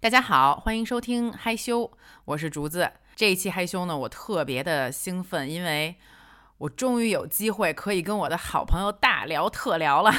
[0.00, 1.90] 大家好，欢迎收听嗨修，
[2.24, 2.88] 我是竹子。
[3.16, 5.96] 这一期嗨修呢，我特别的兴奋，因为
[6.58, 10.12] 我终于有机会可以跟我的好朋友大聊特聊了。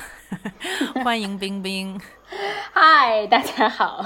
[1.01, 1.97] 欢迎冰冰，
[2.73, 4.05] 嗨，大家好。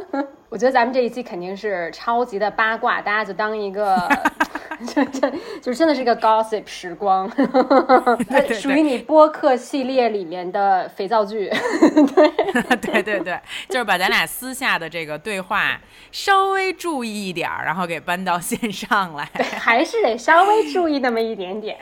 [0.50, 4.06] 我觉得咱们这一期肯定是超级的八卦，大家就当一个。
[4.86, 5.30] 这 这
[5.60, 7.30] 就是真的是一个 gossip 时光，
[8.60, 11.50] 属于你播客系列里面的肥皂剧。
[12.14, 15.80] 对对对对，就是把咱俩私下的这个对话
[16.12, 19.28] 稍微注意一点儿，然后给搬到线上来。
[19.34, 21.76] 对，还是得稍微注意那么一点点，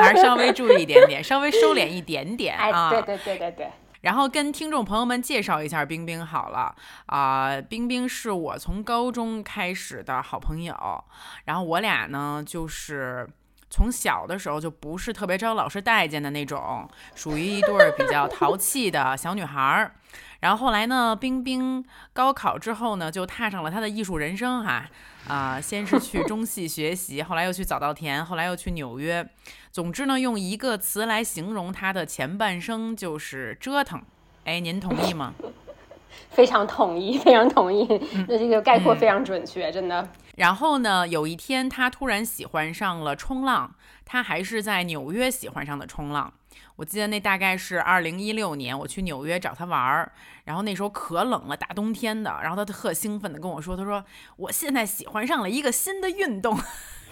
[0.00, 2.90] 还是稍微注意一点点，稍微收敛一点点啊。
[2.90, 3.66] 对对对对对。
[4.02, 6.74] 然后跟听众朋友们介绍一下冰冰好了
[7.06, 11.04] 啊，冰冰是我从高中开始的好朋友，
[11.44, 13.28] 然后我俩呢就是
[13.68, 19.94] 从小的时候就不是特别招老师待见的那种，属于一对比较淘气的小女孩儿。
[20.40, 24.88] 然后后来呢，冰冰高考之后呢，就踏上了她的艺术人生哈
[25.26, 29.28] 啊，先是去中戏学习，后来又去早稻田，后来又去纽约。
[29.70, 34.02] 总之呢，用一个词来形容他的前半生就是折腾。
[34.44, 35.34] 哎，您同意吗？
[36.30, 37.86] 非常同意，非常同意。
[38.26, 40.08] 那这个概括非常准确，真的。
[40.36, 43.74] 然后呢，有一天他突然喜欢上了冲浪，
[44.04, 46.32] 他还是在纽约喜欢上的冲浪。
[46.76, 50.12] 我记得那大概是二零一六年，我去纽约找他玩儿，
[50.44, 52.38] 然后那时候可冷了，大冬天的。
[52.40, 54.04] 然后他特兴奋的跟我说：“他说
[54.36, 56.58] 我现在喜欢上了一个新的运动。”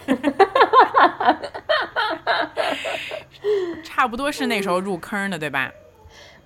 [0.07, 1.41] 哈哈哈
[3.85, 5.71] 差不多是那时候入坑的，对吧？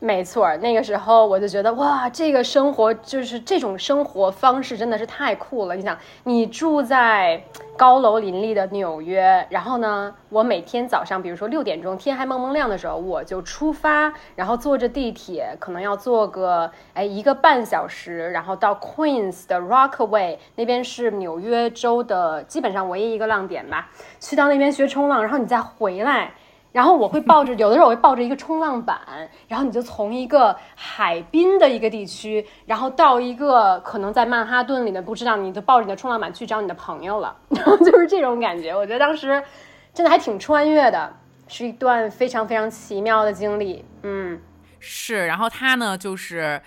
[0.03, 5.77] 没错，那个时候我就觉得哇，这个生活就是这种生活方式真的是太酷了。
[5.77, 7.45] 你想，你住在
[7.77, 26.33] 高楼林立的纽约，然后呢，我每天早上，比如说六点钟天还蒙蒙亮的时候，我就出发，然后坐着地铁，可能要坐个哎一个半小时，然后到 Queens 的 Rockaway 那边是纽约州的基本上唯一一个浪点吧，去到那边学冲浪，然后你再回来。
[26.72, 28.98] 然后我会抱着，有的时候我会抱着一个冲浪板，
[29.48, 38.75] 然后你就从一个海滨的一个地区，然后到一个可能在曼哈顿里面，不知道你就抱着你的冲浪板去找你的朋友了，然 后就是这种感觉。
[38.75, 39.42] 我觉得当时
[39.92, 41.12] 真的还挺穿越的，
[41.48, 43.84] 是一段非常非常奇妙的经历。
[44.03, 44.41] 嗯，
[44.78, 45.26] 是。
[45.26, 46.60] 然后他呢，就是。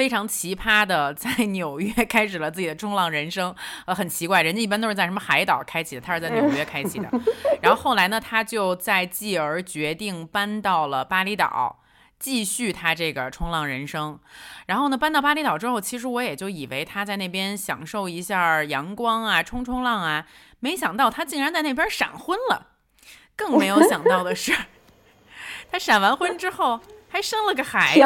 [0.00, 7.10] 非常奇葩的，在 纽约开始了自己的冲浪人生，呃，很奇怪，人家一般都是在什么海岛开启的，他是在纽约开启的。
[7.60, 11.82] 然后后来呢，他就在继而决定搬到了巴厘岛，
[12.18, 14.18] 继续他这个冲浪人生。
[14.68, 20.26] 然后呢，搬到巴厘岛之后，其实我也就以为他在那边享受一下阳光啊，冲冲浪啊，
[20.60, 22.68] 没想到他竟然在那边闪婚了。
[23.36, 24.56] 更没有想到的是，
[25.70, 26.80] 他闪完婚之后。
[27.10, 28.00] 还生了个孩子，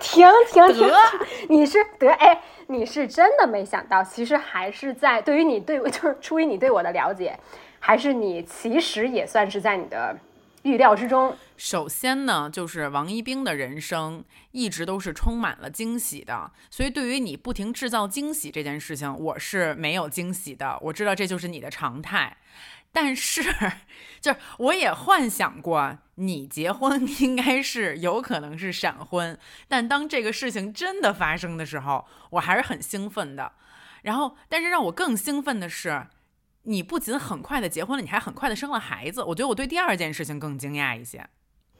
[0.00, 0.90] 停停停停！
[1.50, 7.38] 你是得哎，你是真的没想到，其实还是在对于你对我， 就是出于你对我的了解，
[7.78, 10.18] 还是你其实也算是在你的
[10.62, 11.36] 预料之中。
[11.58, 20.78] 首先呢，就是王一冰的人生一直都是充满了惊喜的，所以对于你不停制造惊喜这件事情，我是没有惊喜的。
[20.80, 22.34] 我知道这就是你的常态。
[22.92, 23.42] 但是，
[24.20, 33.52] 就是我也幻想过你结婚 应该是有可能是闪婚，但当这个事情真的发生的时候，我还是很兴奋的。
[34.02, 36.06] 然后，但是让我更兴奋的是，
[36.62, 39.22] 你不仅很快的结婚了，你还很快的生了孩子。
[39.22, 41.26] 我觉得我对第二件事情更惊讶一些。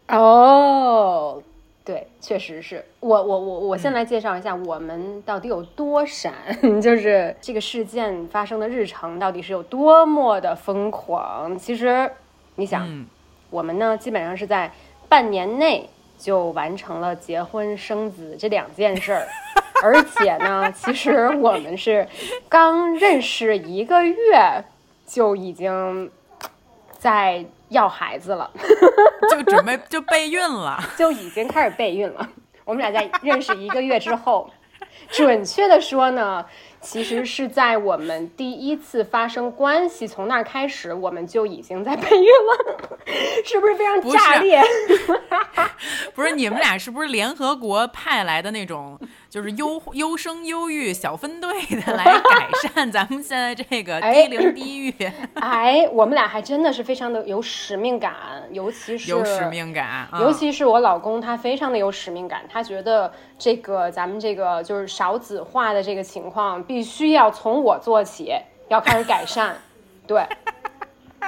[0.09, 1.43] 哦。
[1.83, 6.33] 对，确实是我我我我先来介绍一下我们到底有多闪，
[6.81, 11.59] 就是这个事件发生的日程到底是有多么的疯狂。
[11.59, 12.09] 其实
[12.57, 13.07] 你想，
[13.49, 14.71] 我们呢基本上是在
[15.09, 15.89] 半年内
[16.19, 19.27] 就完成了结婚生子这两件事儿，
[19.83, 22.07] 而且呢，其实我们是
[22.49, 24.65] 刚认识一个月
[25.07, 26.11] 就已经
[26.99, 27.45] 在。
[27.71, 28.49] 要孩子了，
[29.31, 32.29] 就准备就备孕了， 就已经开始备孕了。
[32.65, 34.49] 我们俩在认识一个月之后，
[35.11, 36.45] 准确的说呢。
[36.83, 42.89] 其实是在我们第一次发生关系，从那儿开始，我们就已经在备孕了，
[43.45, 44.63] 是不是非常炸裂？
[46.17, 48.99] 不是，你们俩是不是联合国派来的那种，
[49.31, 54.95] 就是优优生优育小分队的， 来改善咱们现在这个低龄低育？
[55.41, 58.13] 哎，我们俩还真的是非常的有使命感，
[58.51, 66.61] 尤其是有使命感，尤其是我老公，他非常的有使命感，他觉得这个咱们这个就是少子化的这个情况。
[66.65, 68.35] 必须要从我做起，
[68.67, 69.57] 要开始改善。
[70.09, 70.27] 对，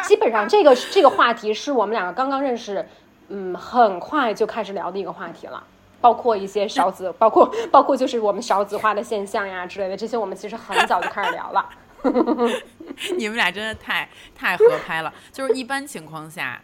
[0.03, 2.85] 基本上这个这个话题是我们两个刚刚认识，
[3.29, 5.63] 嗯，很快就开始聊的一个话题了。
[6.03, 11.69] 包括一些少子，包括 包括就是我们少子化的现象呀之类的，这些我们其实很早就开始聊了。
[13.17, 15.15] 你们俩真的太太合拍了。
[15.31, 16.61] 就是一般情况下，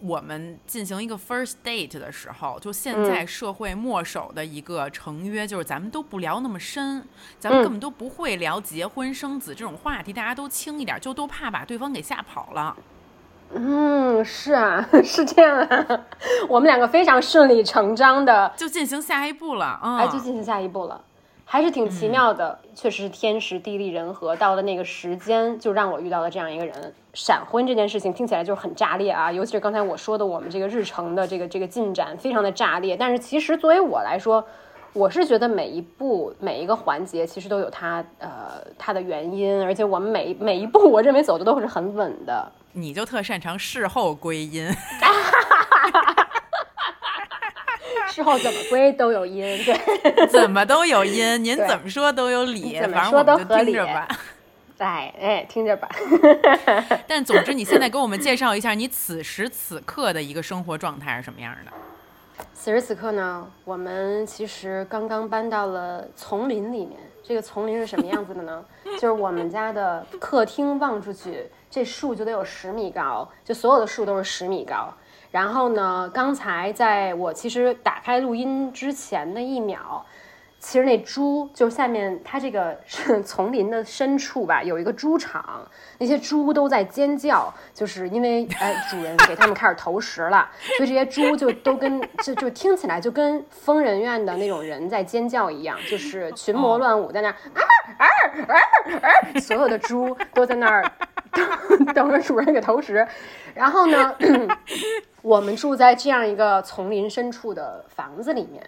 [0.00, 7.06] 我们进行一个 first date 的时候，就现在社会墨守的一个成约，就是咱们都不聊那么深，
[7.38, 12.76] 咱们根本都不会聊结婚生子这种话题，大家都轻一点，就都怕把对方给吓跑了。
[13.54, 16.00] 嗯，是啊， 是这样啊。
[16.48, 21.00] 我们两个非常顺理成章的就进行下一步了，哎，就进行下一步了，
[21.44, 22.58] 还是挺奇妙的。
[22.74, 26.94] 确实是天时地利人和，到了那个时间，就让我遇到了这样一个人。
[27.14, 32.96] 闪婚这件事情听起来就很炸裂啊，尤其是刚才我说的，我们这个日程的这个这个进展非常的炸裂。
[32.96, 34.42] 但是其实作为我来说，
[34.92, 42.52] 我是觉得每一步每一个环节其实都有它呃它的原因，而且我们每每一步，我认为走的都是很稳的。
[42.72, 44.68] 你就特擅长事后归因，
[48.08, 54.06] 事后怎么归都有因，对，怎么都有因， 您怎么说都有理，怎么说都合理吧。
[54.78, 55.88] 哎哎，听着吧。
[57.06, 61.72] 但总之，你现在给我们介绍一下你此时此刻的一个生活状态是什么样的？
[62.54, 66.98] 此时此刻呢，我们其实刚刚搬到了丛林里面。
[67.24, 68.64] 这个丛林是什么样子的呢？
[68.98, 71.48] 就是我们家的客厅望出去。
[71.70, 74.92] 这树就得有十米高，就所有的树都是十米高。
[75.30, 80.04] 然后呢，刚才在我其实打开录音之前的一秒，
[80.62, 85.68] 其实那猪就是下面它这个是丛林的深处吧，有一个猪场，
[85.98, 90.48] 那些猪都在尖叫，就是因为哎主人给他们开始投食了，
[90.78, 97.60] 所以这些猪就都跟就就听起来就跟疯人院的那种人在尖叫一样，就是群魔乱舞在那儿啊
[97.98, 98.06] 啊
[98.46, 98.54] 啊
[99.02, 100.92] 啊，所有的猪都在那儿。
[101.94, 103.06] 等着主人给投食，
[103.54, 104.14] 然后呢，
[105.22, 108.62] 我们住在这样一个丛林深处的房子里面。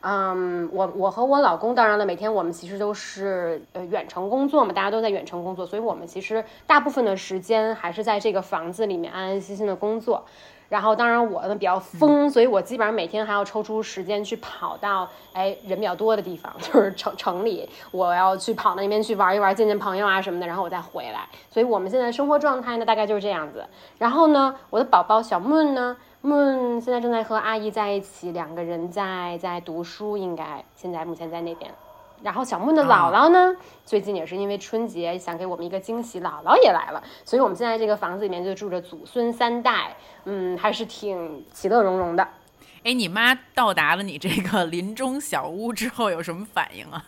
[0.00, 10.24] 嗯，我我和我老公，当然了，每天我们其实都是呃远程工作嘛，大家都在远程工作，所以我们其实大部分的时间还是在这个房子里面安安心心的工作。
[10.68, 21.26] 然后，当然我呢比较疯，所以我基本上每天还要抽出时间去跑到哎人比较多的地方， 就是城城里，我要去跑到那边去玩一玩，见见朋友啊什么的，然后我再回来。
[21.50, 23.64] 所以我们现在生活状态呢，大概就是这样子。
[23.98, 31.70] 然后呢，我的宝宝小 moon 呢，moon 现在正在和阿姨在一起，两个人在在读书，应该现在目前在那边。
[32.22, 33.54] 然后小木的姥姥呢，
[33.84, 42.26] 最近也是因为春节想给我们一个惊喜，姥姥也来了，所以我们现在这个房子里面就住着祖孙三代，嗯，还是挺其乐融融的。
[42.84, 47.04] 哎，你妈到达了你这个林中小屋之后有什么反应啊？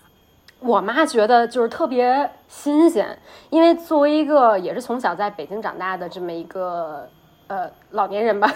[0.61, 3.17] 我妈觉得就是特别新鲜，
[3.49, 7.09] 因为作为一个也是从小在北京长大的这么一个
[7.47, 8.53] 呃老年人吧，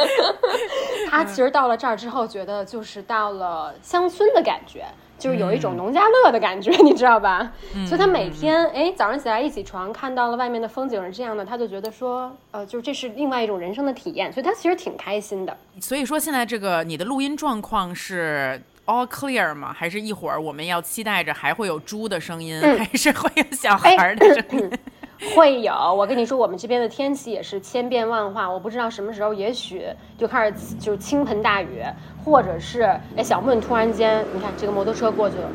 [1.10, 4.86] 她其实到了这儿之后，觉得就是到了乡村的感觉。
[5.18, 7.52] 就是有一种农家乐的感觉， 你知道吧？
[7.86, 15.56] 所以他每天哎早上起来一起床看到了外面的风景是这样的，他就觉得说呃，就是这是另外一种人生的体验，所以他其实挺开心的。
[15.80, 19.72] 所以说现在这个你的录音状况是 all clear 吗？
[19.76, 24.70] 还是一会儿我们要期待着还会有猪的声音，还是会有小孩的声音？
[25.34, 29.84] 会有，我跟你说，我们这边的天气也是千变万化，我不知道什么时候，也许
[30.16, 31.82] 就开始就是倾盆大雨，
[32.24, 32.82] 或者是
[33.16, 35.50] 哎小孟突然间，你看这个摩托车过去了，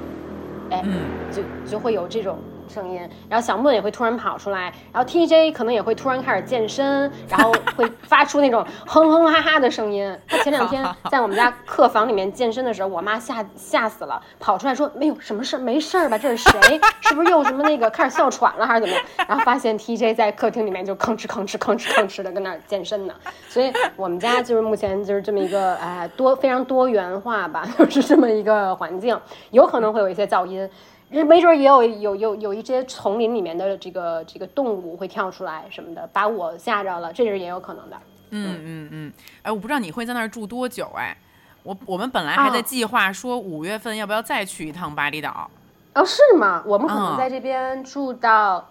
[0.72, 0.84] 哎，
[1.32, 2.38] 就就会有这种。
[2.74, 10.18] 声音，然后小木也会突然跑出来，然后 TJ 可能也会突然开始健身，然后会 发出那种哼哼哈哈的声音。
[10.28, 16.18] 他前两天在我们家客房里面健身的时候，我妈吓吓死了，跑出来说没有什么事儿，没事儿吧？
[16.18, 16.82] 这是谁？
[17.02, 18.96] 是不是又什么那个开始哮喘了还是怎么？
[19.28, 23.14] 然后发现 TJ 在客厅里面就吭哧吭哧吭哧吭哧的跟那儿健身呢。
[23.48, 29.20] 所以我们家就是目前就是这么一个哎多非常多元化吧， 就是这么一个环境，
[29.52, 30.68] 有可能会有一些噪音。
[31.10, 37.98] 没准也有有有有一些丛林里面的这个这个动物会跳出来什么的，把我吓着了，这是也有可能的。
[38.32, 39.14] 嗯嗯嗯。
[39.44, 40.90] 哎，我不知道你会在那儿住多久？
[40.96, 41.16] 哎，
[41.64, 45.50] 我我们本来还在计划说五月份要不要再去一趟巴厘岛。
[45.94, 46.64] 哦，是吗？
[46.66, 48.70] 我们可能在这边住到。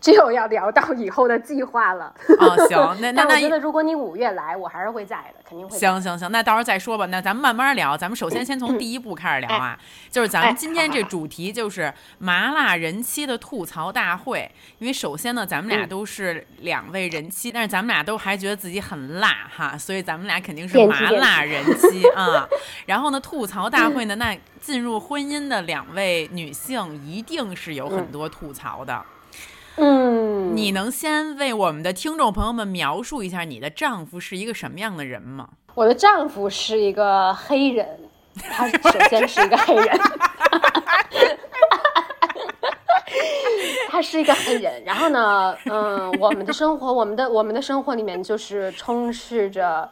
[0.00, 2.14] 这又要聊到以后的计划了。
[2.38, 5.78] 哦，行， 那那我觉得如果你五月来，我还是会在的，肯定会。
[5.78, 7.06] 行行行，那到时候再说吧。
[7.06, 7.96] 那咱们慢慢聊。
[7.96, 9.78] 咱们首先先从第一步开始聊啊，
[10.10, 14.50] 就是咱们今天这主题就是麻辣人妻的吐槽大会。
[14.78, 22.46] 因为首先呢，咱们俩都是两位人妻，但是咱们俩都还觉得自己很辣哈，所以咱们俩肯定是麻辣人妻啊。
[22.86, 29.04] 然后呢，吐槽大会呢，那进入婚姻的两位女性一定是有很多吐槽的。
[29.80, 35.48] 嗯，你能先为我们的听众朋友们描述一下你的丈夫是一个什么样的人吗？
[35.74, 37.86] 我的丈夫是一个黑人，
[38.50, 39.86] 他首先是一个黑人，
[43.88, 44.82] 他是一个黑人。
[44.84, 49.88] 然后呢，嗯，我们的生活，我们的我们的生活里面就是充斥着。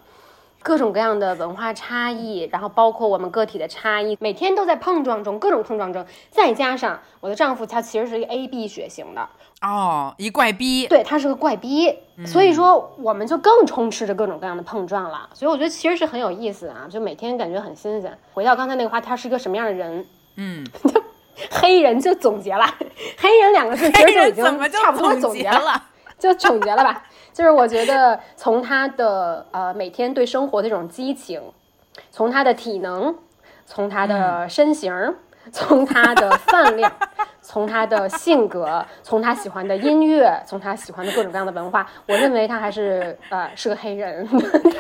[0.67, 6.05] 各种各样的文化差异，然后包括我们个体的差异，每天都在碰撞中，各种碰撞中。
[6.29, 9.29] 再加上我的丈夫，他其实是一个 A B 血型的
[9.63, 10.89] 哦，一怪逼。
[10.89, 11.97] 对他是个怪逼，
[12.27, 15.31] 所以说我们就更充斥着各种各样的碰撞了。
[15.35, 18.19] 所以我觉得其实是很有意思啊，就每天感觉很新鲜。
[18.35, 20.05] 回到刚才那个话，他是一个什么样的人？
[20.35, 20.67] 嗯，
[21.49, 22.67] 黑人就总结了，
[23.19, 25.81] 黑人两个字其实就已经差不多总结了，
[26.19, 27.05] 就总结了吧。
[27.33, 31.41] 就是我觉得从他的呃每天对生活的这种激情，
[32.11, 33.15] 从他的体能，
[33.67, 35.15] 从他的身形，
[35.53, 36.91] 从他的饭量，
[37.43, 44.27] 从他的性格，从他喜欢的音乐，从他喜欢的各种各样的文化，我认为他还是呃是个黑人。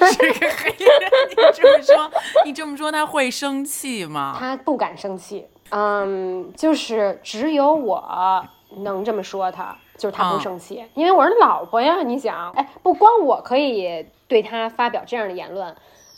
[0.07, 0.89] 是个黑人，
[1.31, 2.11] 你这么说，
[2.47, 4.35] 你这么说他会生气吗？
[4.39, 8.47] 他不敢生气，嗯，就是只有我
[8.79, 9.77] 能这么说他。
[9.97, 12.03] 就是他不生气，因为我是老婆呀。
[12.03, 15.75] 你想，哎，不光我可以对他发表这样的言论，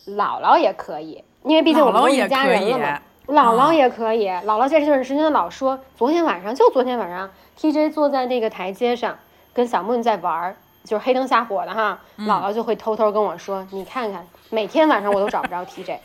[0.07, 3.01] 姥姥也可以，因为毕竟我们是一家人了嘛。
[3.29, 9.19] 姥姥也可以，姥姥在这段时间老说，昨天晚上就昨天晚上，TJ 坐在那个台阶上
[9.53, 11.99] 跟小梦在玩儿，就是黑灯瞎火的哈。
[12.21, 15.99] 姥姥就会偷偷跟我说：“你看看，每天晚上我都找不着 TJ。”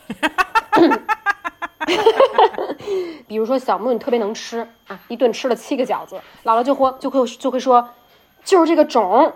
[3.26, 7.88] 比如说小木你特别能吃啊，一顿吃了七个饺子，姥姥就会就会就会说，
[8.44, 9.32] 就是这个种，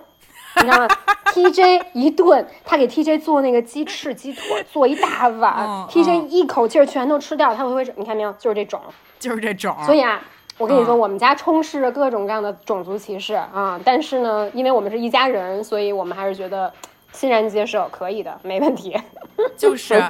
[0.56, 0.88] 你知道吗？
[1.28, 8.32] TJ 一顿，他给 TJ 做那个鸡翅鸡腿，做一大碗，TJ 一口气儿全都吃掉，他会会你看没有？
[8.38, 8.80] 就是这种，
[9.18, 9.76] 就是这种。
[9.84, 10.20] 所以啊，
[10.56, 16.72] 我跟你说，我们家充斥着各种各样的种族歧视啊，但是呢，因为我们是一家人，所以我们还是觉得
[17.12, 18.96] 欣然接受，可以的，没问题。
[19.56, 20.02] 就是。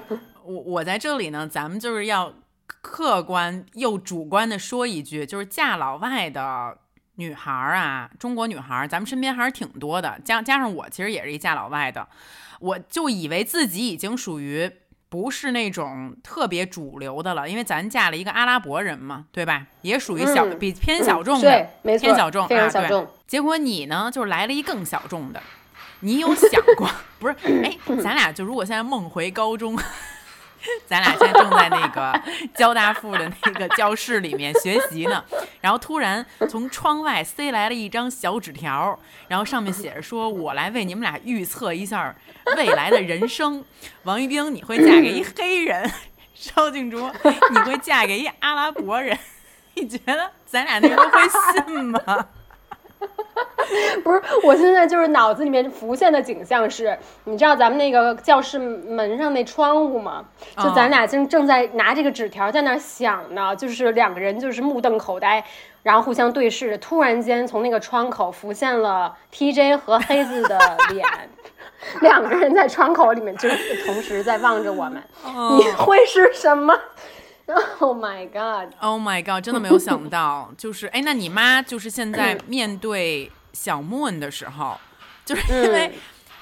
[0.49, 2.33] 我我在这里呢，咱们就是要
[2.67, 6.79] 客观又主观的说一句，就是嫁老外的
[7.17, 10.19] 女孩儿啊，中国女孩儿，咱们身边还是挺多的。
[10.25, 12.09] 加加上我其实也是一嫁老外的，
[12.61, 14.71] 我就以为自己已经属于
[15.11, 19.67] 不是那种特别主流的了，因为咱嫁了一个阿拉伯人嘛，对吧？
[19.83, 23.07] 也属于小比偏小众的，对，偏小众，非常小众。
[23.27, 25.43] 结果你呢，就是来了一更小众的。
[26.01, 26.89] 你有想过？
[27.19, 27.35] 不是？
[27.65, 29.79] 哎，咱俩就如果现在梦回高中。
[30.87, 32.21] 咱俩现在正在那个
[32.55, 35.25] 交大附的那个教室里面学习呢，
[35.61, 38.99] 然后突然从窗外塞来了一张小纸条，
[39.29, 42.15] 然后上面写着说：“我来为你们俩预测一下
[42.57, 43.65] 未来的人生。
[44.05, 45.89] 王一冰，你会嫁给一黑人；
[46.35, 47.11] 邵静竹，
[47.51, 49.19] 你会嫁给一阿拉伯人。
[49.75, 52.01] 你觉得咱俩那时候会信吗？”
[54.03, 60.25] 不是，我现在就是脑子里面浮现的景象是，你知道咱们那个教室门上那窗户吗？
[60.57, 65.45] 就咱俩正正在拿这个纸条在那想呢，就是两个人就是目瞪口呆，
[65.83, 70.59] 然后互相对视，突然间从那个窗口浮现了 TJ 和黑子的
[70.91, 71.07] 脸，
[72.01, 75.03] 两个人在窗口里面就是同时在望着我们，
[75.59, 76.75] 你会是什么
[77.81, 78.75] Oh my god!
[78.81, 79.43] Oh my god!
[79.43, 84.79] 真的没有想到，就是哎，那你妈就是现在面对小 moon 的时候，
[85.25, 85.93] 就是因为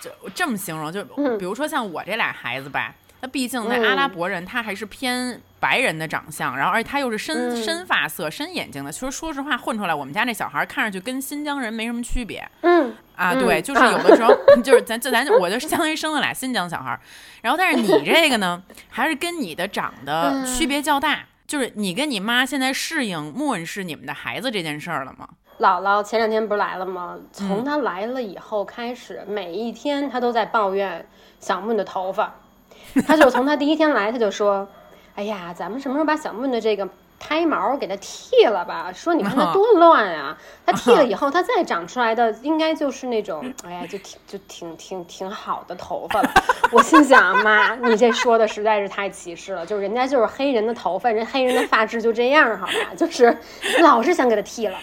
[0.01, 1.05] 就这么形容，就
[1.39, 12.47] 比如说像我这俩孩子吧，那毕竟那阿拉伯人他还是偏白人的长相，然后而且他又是深深发色、深眼睛的，其实说实话混出来，我们家那小孩看上去跟新疆人没什么区别。
[12.63, 12.95] 嗯。
[13.17, 17.01] 啊，对，就是有的时候， 就是咱就咱我就相当于生了俩新疆小孩儿，
[17.41, 25.27] 然后但是你这个呢，还是跟你的长得区别较大，就是你跟你妈现在适应莫是你们的孩子这件事儿了吗？
[25.61, 27.17] 姥姥前两天不是来了吗？
[27.33, 31.09] 从她来了以后开始，每一天她都在抱怨
[31.41, 32.35] 小木的头发，
[33.07, 34.69] 她就从他第一天来，他就说，
[35.15, 36.89] 哎呀，咱们什么时候把小木的这个。
[37.19, 40.37] 胎毛给它剃了吧，说你看它多乱啊！
[40.67, 46.31] 它剃了以后，它再长出来的应该就是那种，哎呀，就挺就挺挺挺好的头发了。
[46.71, 52.73] 我心想，妈，你这说的实在是太歧视了，就是人家就是黑人的头发，人黑人的发质就这样，好吧？
[52.95, 53.35] 就是
[53.81, 54.77] 老是想给它剃了。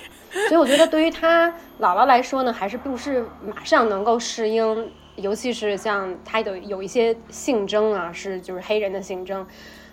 [0.50, 1.48] 所以我觉得对于他
[1.80, 9.46] 姥姥来说呢，还是不是马上能够适应，尤其是像他的有一些性征啊，是就是黑人的性征。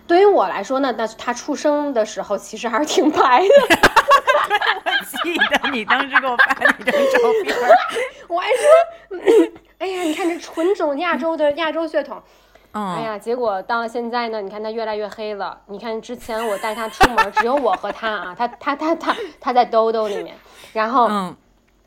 [0.06, 3.78] 对于我来说呢，那他出生的时候其实还是挺白的。
[4.84, 4.90] 我
[5.22, 7.56] 记得你当时给我发那张照片，
[8.26, 12.20] 我还说，哎呀，你看这纯种亚洲的亚洲血统，
[12.72, 15.60] 哎呀，结果到了现在呢，你看他越来越黑了。
[15.66, 20.34] 你看之前我带他出门，只有我和他啊，他他他他他在兜兜里面，
[20.72, 21.08] 然后。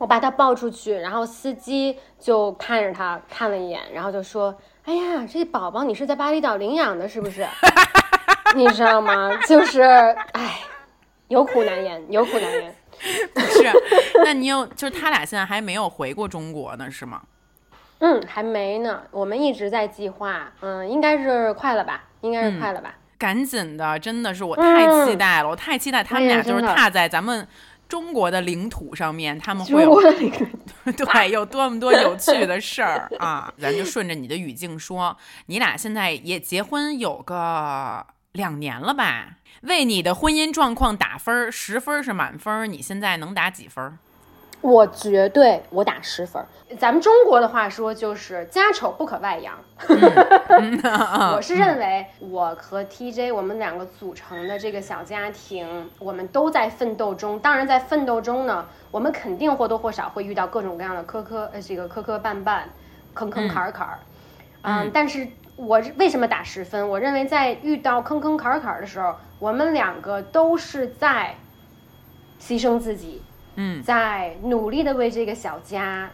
[0.04, 7.46] 我把他抱出去，然后司机就看着他看了一眼，然后就说：“哎呀，这宝宝你是在巴厘岛领养的，是不是？
[8.54, 9.34] 你知道吗？
[9.48, 10.60] 就是，哎，
[11.28, 12.74] 有苦难言，有苦难言。
[13.32, 13.72] 不是，
[14.22, 17.22] 那你有就是他俩现在还没有回过中国呢，是吗？
[18.00, 22.94] 嗯，还没呢，我们一直在计划，嗯，应该是快了吧，应该是快了吧。
[23.16, 27.48] 赶紧的，真的是我太期待了，我太期待他们俩就是踏在咱们
[27.88, 30.00] 中国的领土上面，他们会有
[30.92, 33.52] 对有多么多有趣的事儿啊！
[33.60, 39.36] 咱就顺着你的语境说，你俩现在也结婚有个两年了吧？
[39.62, 43.98] 为你的婚姻状况打分儿，十分儿是满分儿，你现在能打几分儿？
[44.64, 46.48] 我绝对我打十分儿。
[46.78, 49.54] 咱们中国的话说就是家丑不可外扬。
[51.36, 57.38] 我是认为我和 TJ 我们两个组成的这个小家庭，我们都在奋斗中。
[57.40, 62.62] 当然，在奋斗中呢，我们肯定或多或少会遇到各种各样的磕磕呃这个磕磕绊绊、
[63.12, 63.98] 坑坑坎儿坎儿。
[64.62, 66.88] 嗯，但是我为什么打十分？
[66.88, 71.34] 我认为在遇到坑坑坎儿坎儿的时候，我们两个都是在
[72.40, 73.20] 牺牲自己，
[73.56, 76.10] 嗯，在努力的为这个小家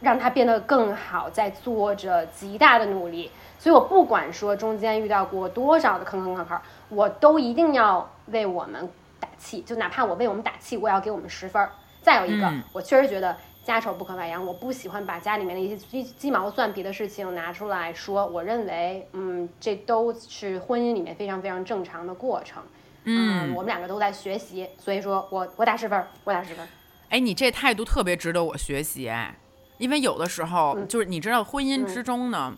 [0.00, 3.30] 让它变得更好，在做着极大的努力。
[3.58, 11.70] 所以我不管说中间遇到过多少的坑坑坎坎，我都一定要为我们打气，就哪怕我为我们打气，我也要给我们十分儿。
[12.02, 18.26] 再有一个，嗯我确实觉得家丑不可外扬，我不喜欢把家里面的一些鸡鸡毛蒜皮的事情拿出来说。
[18.26, 22.62] 我认为，嗯，这都是婚姻里面非常非常正常的过程。
[23.06, 26.68] 嗯，我们两个都在学习，所以说我我打十分儿，我打十分儿。
[27.08, 29.34] 哎，你这态度特别值得我学习哎，
[29.78, 32.56] 因为有的时候嗯就是你知道婚姻之中呢。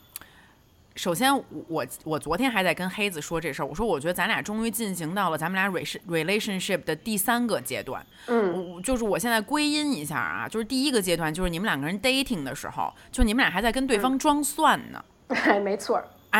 [0.97, 1.33] 首先，
[1.69, 8.05] 我我昨天还在跟黑子说这事儿，我说我觉得咱俩终于进行到了咱们俩 rela- relationship 的第三个阶段。
[8.27, 15.05] 嗯，就是我现在归因一下啊，就是第一个阶段就是你们两个人 dating 的时候，就你们俩还在跟对嗯方装蒜呢。
[15.29, 16.37] 哎， 没错儿。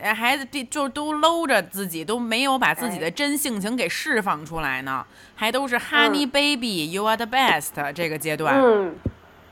[0.00, 8.60] 哎，还得就都搂着自己，都没有把自己的哎真性情给释放出来呢，还都是嗯 Honey Baby、You are the best 这个阶段。
[8.60, 8.94] 嗯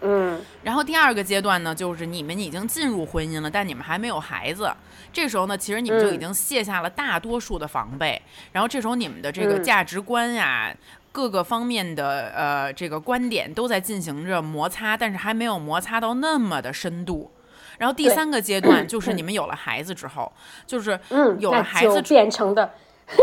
[0.05, 4.73] 嗯然后第二个阶段呢，就是你们已经进入婚姻了，但你们还没有孩子。
[5.13, 8.21] 这时候呢，其实你们就已嗯经卸下了大多数的防备，
[8.53, 10.75] 然后这时候你们的这个嗯价值观呀。
[11.15, 17.31] 各个方面的呃这个观点都在进行着摩擦，但是还没有摩擦到那么的深度。
[17.83, 20.33] 然后第三个阶段 就是你们有了孩子之后，
[20.65, 22.75] 就是嗯，有了孩子变成的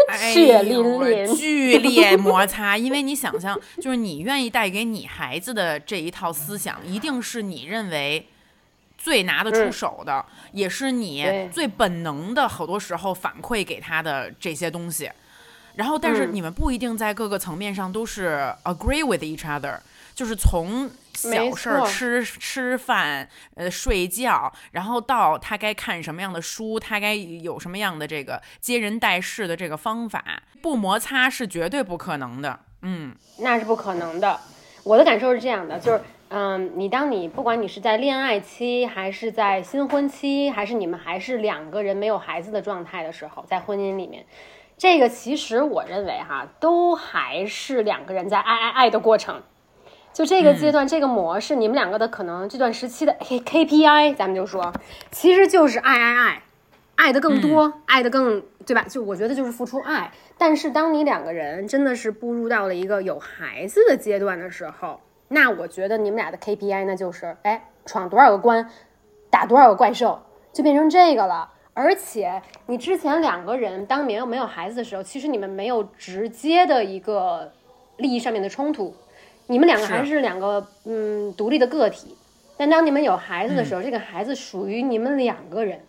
[0.09, 1.33] 哎血淋呦淋。
[1.33, 2.75] 剧烈摩擦。
[2.77, 8.27] 因为你想象，就是你愿意带给你孩子的这一套思想，一定是你认为
[8.97, 15.09] 最拿得出嗯手的，也是你最本能的，好多时候反馈给他的这些东西。
[15.75, 19.77] 然后，但是嗯你们不一定在各个层面上都是 agree with each other，
[20.13, 20.91] 就是从
[21.27, 32.59] 小事儿吃吃饭，呃，睡觉，然后到他该看什么样的书，他该有什么样的这个接人待事的这个方法，不摩擦是绝对不可能的。
[32.81, 34.39] 嗯那是不可能的。
[34.83, 44.25] 我的感受是这样的，就是，嗯，你当你不管你是在恋爱期，还是在新婚期，还是你们还是两个人没有孩子的状态的时候，在婚姻里面，
[44.77, 49.43] 这个其实我认为哈，都还是两个人在爱爱爱的过程。
[50.13, 54.73] 就这个阶段，这个模式，你们两个的可能这段时期的 K KPI，咱们就说，
[55.11, 56.43] 其实就是爱爱爱，
[56.95, 58.85] 爱的更多，爱的更对吧？
[58.89, 60.11] 就我觉得就是付出爱。
[60.37, 68.69] 但是当你两个人真的是步入到了一个有孩子的阶段的时候，那我觉得你们俩的 KPI 那就是，哎，闯多少个关，
[69.29, 70.19] 打多少个怪兽，
[70.51, 71.51] 就变成这个了。
[71.73, 77.53] 而且你之前两个人当没有没有孩子的时候，其实你们没有直接的一个
[77.95, 78.93] 利益上面的冲突，
[79.49, 82.15] 你们两个还是两个嗯独立的个体。
[82.55, 85.81] 但当你们有孩子的时候，这个孩子属于你们两个人，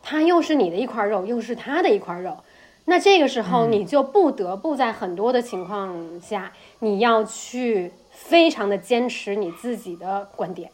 [0.00, 2.36] 他又是你的一块肉，又是他的一块肉。
[2.84, 10.70] 那这个时候，你就不得不在很多的情况下，你要去非常的坚持你自己的观点。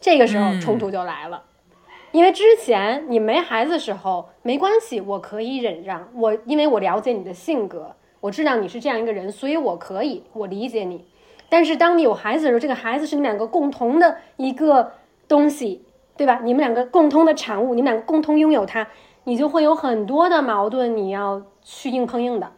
[0.00, 1.42] 这个时候冲突就来了，
[2.12, 11.04] 因为之前你没孩子的时候没关系，我可以忍让，我因为我了解你的性格，我知道你是这样一个人，所以我可以，我理解你。
[11.48, 14.92] 但是当你有孩子的时候，这个孩子是你们两个共同的一个
[15.26, 15.84] 东西，
[16.16, 16.40] 对吧？
[16.42, 18.86] 你们两个共同的产物，你们两个共同拥有它，
[19.24, 22.52] 你就会有很多的矛盾，你要去硬碰硬的。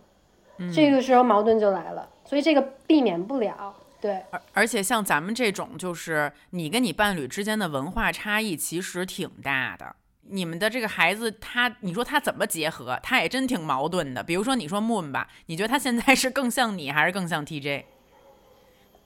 [0.74, 3.74] 这个时候矛盾就来了，所以这个避免不了。
[4.00, 9.96] 对，而而且像咱们这种，就是你跟你伴侣之间的文化差异其实挺大的。
[10.32, 14.22] 你们的这个孩子，他你说他怎么结合，他也真挺矛盾的。
[14.22, 17.84] 比如说你说 Moon 吧，你觉得他现在是更像你，还是更像 TJ？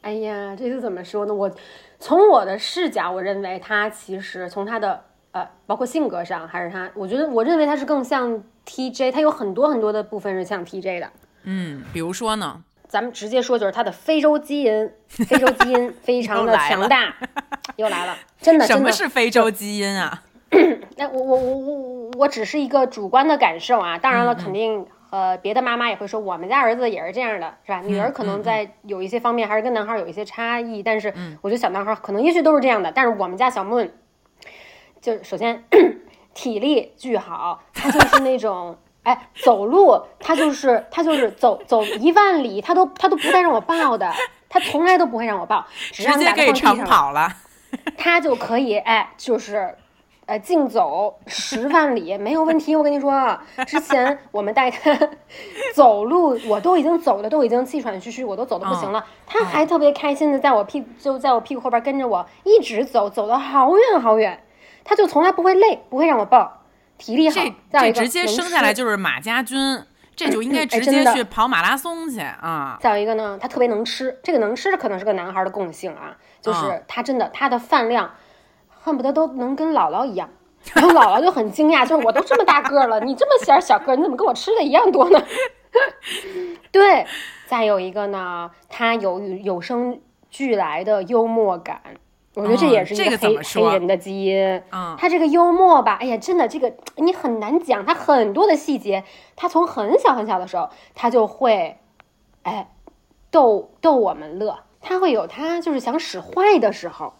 [0.05, 1.33] 哎呀，这就怎么说呢？
[1.35, 1.51] 我
[1.99, 11.11] 从我的视角，我认为他其实从他的呃，包括性格上，还是他，我觉得我认为他是更像 TJ，他有很多很多的部分是像 TJ 的。
[11.45, 12.62] 嗯，比如说呢？
[12.87, 17.17] 咱们直接说，就是他的非洲基因，非洲基因 非常的强大，
[17.77, 18.67] 又来了，真的。
[18.67, 20.23] 什么是非洲基因啊？
[20.97, 24.87] 那我我我我我只是一个主观的感受啊，当然了，肯定。
[25.14, 27.81] 呃，别的妈妈也会说，我们家儿子也是这样的，是吧？
[27.83, 32.90] 女儿可能在有一些方面还是跟男孩有一些差异，但是我觉得小男孩可能也许都是这样的。
[32.90, 33.88] 但是我们家小木，
[35.00, 35.62] 就首先
[36.35, 44.12] 体力巨好，他就是那种，哎，走路他就是他就是走走一万里，他都他都不带让我抱的，
[44.48, 47.33] 他从来都不会让我抱，直接可以长跑了，
[47.96, 49.77] 他就可以，哎，就是。
[50.26, 52.74] 呃，竞走十万里没有问题。
[52.74, 54.98] 我跟你说啊，之前我们带他
[55.74, 59.04] 走路，我都已经走的都已经气喘吁吁，我都走的不行了。
[59.26, 64.42] 他还特别开心的在我屁就在我屁股后边跟着我一直走，走的好远好远。
[64.82, 66.62] 他就从来不会累，不会让我抱，
[66.96, 67.42] 体力好。
[67.70, 69.82] 这这直接生下来就是马家军，
[70.16, 72.78] 这就应该直接去跑马拉松去啊。
[72.80, 78.10] 再有一个呢，他特别能吃，这个能吃可能是个男孩的共性啊，就是他真的他的饭量。
[78.85, 80.29] 恨不得都能跟姥姥一样，
[80.75, 85.25] 然后姥姥就很惊讶，就是我都这么大个了，你这么小小个，你怎么跟我吃的一样多呢？
[86.70, 87.07] 对，
[87.47, 91.81] 再有一个呢，他有与有生俱来的幽默感，
[92.35, 94.62] 我觉得这也是一个黑黑人的基因。
[94.99, 99.03] 他这个幽默吧，哎呀，真的这个你很难讲，他很多的细节，
[99.35, 101.79] 他从很小很小的时候，他就会，
[102.42, 102.68] 哎，
[103.31, 107.14] 逗逗我们乐，他会有他就是想使坏的时候。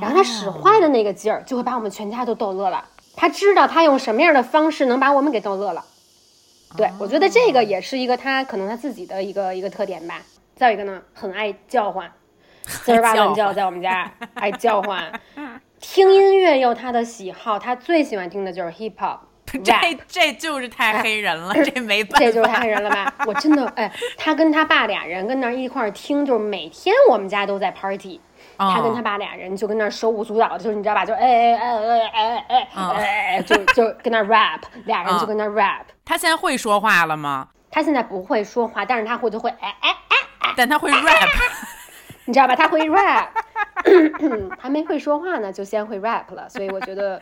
[0.00, 2.84] 然后他使坏的那个劲儿，就会把我们全家都逗乐了。
[3.16, 5.84] 他知道他用什么样的方式能把我们给逗乐了。
[6.76, 10.20] 对我觉得这个也是一个他可能他自己的一个一个特点吧。
[10.56, 12.10] 再有一个呢，很爱叫唤，
[12.66, 15.20] 四十八乱叫，在我们家爱叫唤。
[15.80, 19.18] 听音乐有他的喜好，他最喜欢听的就是 hip hop。
[19.62, 19.72] 这
[20.08, 23.14] 这就是太黑人了，这没办法，这就是太黑人了吧？
[23.26, 28.20] 我真的哎，他跟他爸俩人跟那儿一块儿听，就是每天我们家都在 party。
[28.56, 31.04] 他跟他爸俩人就跟那手舞足蹈的，就是你知道吧？
[31.04, 35.84] 就哎哎哎哎哎哎哎，就就跟那 rap，俩人就跟那 rap。
[36.04, 37.48] 他现在会说话了吗？
[37.70, 39.90] 他现在不会说话，但是他会就会哎哎
[40.40, 41.28] 哎，但他会 rap，
[42.24, 42.54] 你知道吧？
[42.54, 43.28] 他会 rap，
[44.60, 46.48] 还没会说话呢，就先会 rap 了。
[46.48, 47.20] 所以我觉得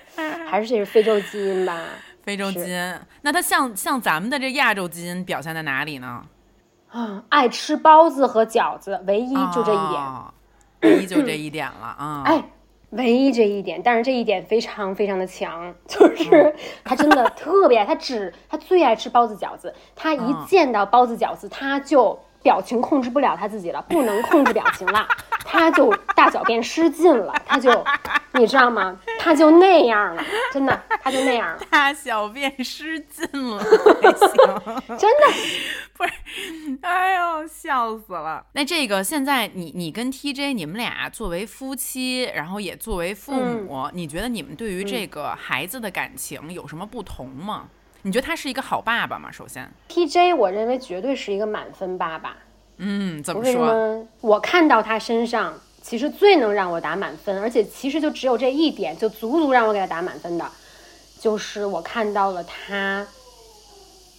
[0.50, 1.76] 还是这是非洲基因吧。
[2.22, 6.22] 非洲基因，那他像像咱们的这亚洲基因表现在哪里呢？
[6.90, 10.00] 啊，爱吃包子和饺子，唯一就这一点。
[10.82, 12.22] 唯一就这一点了啊！
[12.26, 12.44] 哎，
[12.90, 25.06] 唯一这一点，但是这一点非常非常的强，就是他真的特别，他只他最爱吃包子饺子，他一见到包子饺子，他就表情控制不了他自己了，不能控制表情了，
[25.44, 27.84] 他就大小便失禁了，他就
[28.34, 28.98] 你知道吗？
[29.18, 33.62] 他就那样了，真的，他就那样了，大小便失禁了，
[34.98, 35.26] 真的
[35.96, 36.12] 不是。
[36.80, 38.44] 哎呦，笑死了！
[38.52, 47.68] 那这个现在你你跟 TJ 你们俩作为夫妻，然后也作为父母，你觉得你们对于这个孩子的感情有什么不同吗？
[48.02, 49.30] 你觉得他是一个好爸爸吗？
[49.30, 52.36] 首先，TJ 我认为绝对是一个满分爸爸。
[52.78, 54.06] 嗯，怎么说？
[54.20, 60.44] 我看到他身上其实最能让我打满分，而且其实就只有这一点就足足让我给他打满分的，
[61.20, 63.06] 就是我看到了他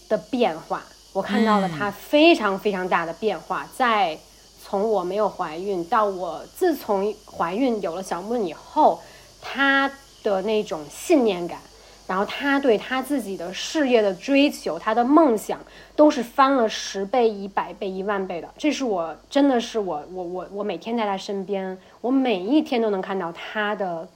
[0.07, 0.83] 的变化。
[1.11, 4.17] 我看到了他非常非常大的变化，在
[4.63, 8.99] 从我没有怀孕到我自从怀孕有了小木以后，
[9.41, 9.91] 他
[10.23, 11.59] 的那种信念感，
[12.07, 15.59] 然后他对他自己的事业的追求，他的梦想
[15.95, 18.49] 都是翻了十倍、一百倍、一万倍的。
[18.57, 24.07] 这是我真的是我我我我每天在他身边，我每一天都能看到他的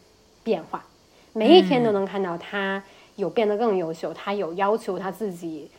[0.44, 0.86] 变化，
[1.34, 2.84] 每一天都能看到他
[3.16, 5.70] 有变得更优秀，他有要求他自己。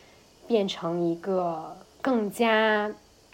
[0.49, 2.91] 变成一个更加，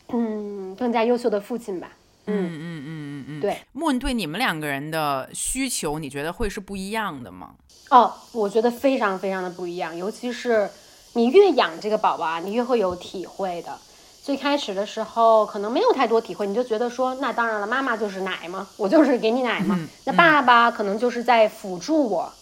[0.09, 1.93] 嗯，更加优秀的父亲吧。
[2.27, 3.59] 嗯嗯嗯嗯嗯，对。
[3.75, 7.51] 问对你们两个人的需求，你觉得会是不一样的吗？
[7.91, 9.97] 哦，我觉得非常非常的不一样。
[9.97, 10.69] 尤其是
[11.13, 13.77] 你越养这个宝宝啊，你越会有体会的。
[14.23, 19.79] 最开始的时候可能没有太多体会，你就觉得说，那当然了，妈妈就是奶嘛，我就是给你奶嘛。
[20.05, 22.33] 那爸爸可能就是在辅助我。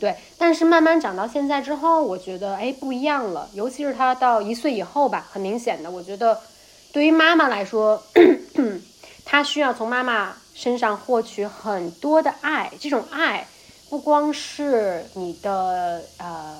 [0.00, 6.38] 对，但是慢慢长到现在之后，我觉得哎不一样了，尤其是他到一岁以后吧，很明显的，我觉得
[6.92, 8.02] 对于妈妈来说，
[9.30, 13.46] 他需要从妈妈身上获取很多的爱，这种爱
[13.90, 16.56] 不光是你的呃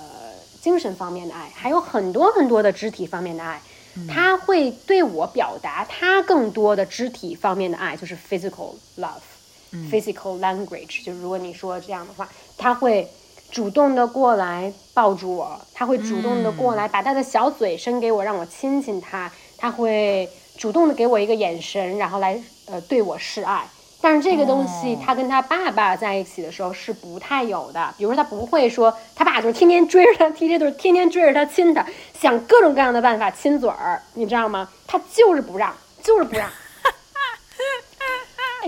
[0.60, 3.62] 精神方面的爱，还有很多很多的肢体方面的爱，
[4.06, 11.02] 他会对我表达他更多的肢体方面的爱，就是 physical love，physical language。
[11.02, 12.28] 就是如果你说这样的话，
[12.58, 13.10] 他会
[13.50, 20.28] 主动的过来抱住我，他会主动的过来把他的小嘴伸给我，让我亲亲他，他会
[20.58, 22.38] 主动的给我一个眼神，然后来
[22.70, 23.68] 呃对我示爱。
[24.00, 27.92] 但是这个东西，他跟他爸爸在一起的时候是不太有的。
[27.98, 31.84] 比如说，他不会说他爸就是天天追着他，天天就是天天追着他亲他，
[32.16, 34.68] 想各种各样的办法亲嘴儿，你知道吗？
[34.86, 36.48] 他就是不让，就是不让。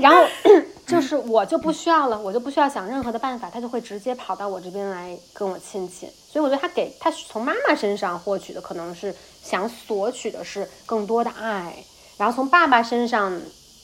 [0.00, 0.26] 然后
[0.84, 6.10] 就是我就不需要了，我就不需要想任何的办法，他就会直接跑到我这边来跟我亲亲。
[6.28, 11.84] 所以我觉得他给他从妈妈身上获取的可能是想索取的是更多的爱，
[12.16, 13.40] 然后从爸爸身上。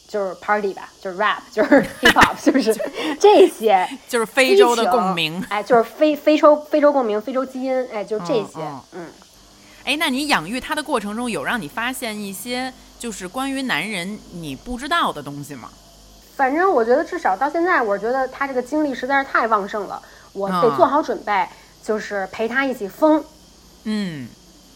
[0.09, 2.75] 就是 party 吧，就是 rap，就是 hip hop， 就是
[3.19, 8.61] 这些， 就是非洲的共鸣，哎，就是非非洲非洲共鸣，非洲基因，哎，就这些，
[8.93, 9.11] 嗯，
[9.85, 15.69] 哎，那你养育他的过程中有让你发现一些就是关于男人你不知道的东西吗？
[16.37, 20.01] 反正我觉得至少到现在，我觉得他这个精力实在是太旺盛了，
[20.33, 21.49] 我得做好准备，
[21.83, 23.25] 就是陪他一起疯，
[23.85, 24.29] 嗯。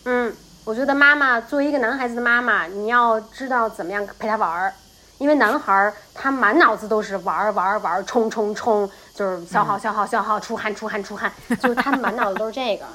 [0.07, 4.73] 嗯，我觉得妈妈作为一个男孩子的妈妈，你要知道怎么样陪他玩儿。
[5.21, 11.31] 因为男孩儿他满脑子都是玩儿玩儿玩儿，冲冲冲，就是消耗消耗消耗，出汗出汗出汗，
[11.61, 12.87] 就是他满脑子都是这个，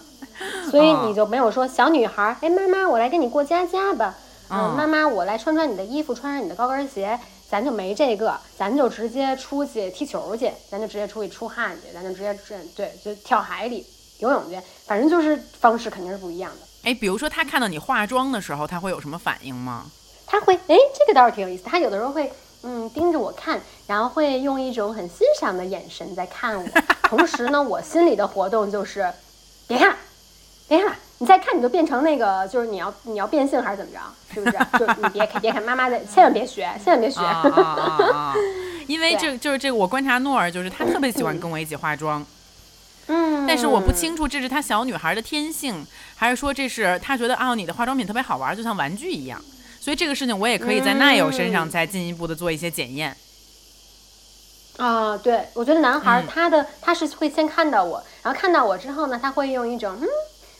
[0.71, 4.15] 所以你就没有说小女孩儿，哎妈妈我来跟你过家家吧，
[4.49, 13.85] 嗯妈妈我来穿穿你的衣服，穿上你的高跟鞋，咱就没这个，咱就直接出去踢球去，咱就直接出去出汗去，咱就直接这对就跳海里
[14.17, 16.89] 游泳去，反正就是方式肯定是不一样的。
[16.89, 19.85] 哎，比如说他看到你化妆的时候，他会有什么反应吗？
[20.27, 21.63] 他会哎，这个倒是挺有意思。
[21.65, 22.31] 他有的时候会
[22.63, 26.67] 嗯盯着我看，然后会用一种很欣赏的眼神在看我。
[27.03, 29.11] 同时呢，我心里的活动就是
[29.67, 29.95] 别看，
[30.67, 33.99] 别看，你再看你就变成那个，就是你要你要变性还是怎么着？
[34.33, 34.57] 是不是？
[34.79, 37.21] 就你别看别看，妈妈的，千万别学，千万别学。
[37.21, 37.61] 啊啊
[38.13, 38.33] 啊
[38.88, 42.25] 因为这就是这个，我观察诺儿，就是他特别喜欢跟我一起化妆。
[43.07, 43.45] 嗯。
[43.47, 45.85] 但是我不清楚这是她小女孩的天性，
[46.15, 49.39] 还是说这是她觉得啊你的化妆品特别好玩，就像玩具一样。
[49.86, 53.15] 所以这个事情我也可以在奈友身上再进一步的做一些检验。
[54.78, 60.08] 啊，对，我觉得男孩他的他是会先看到我，然后看到我之后呢，他会用一种嗯，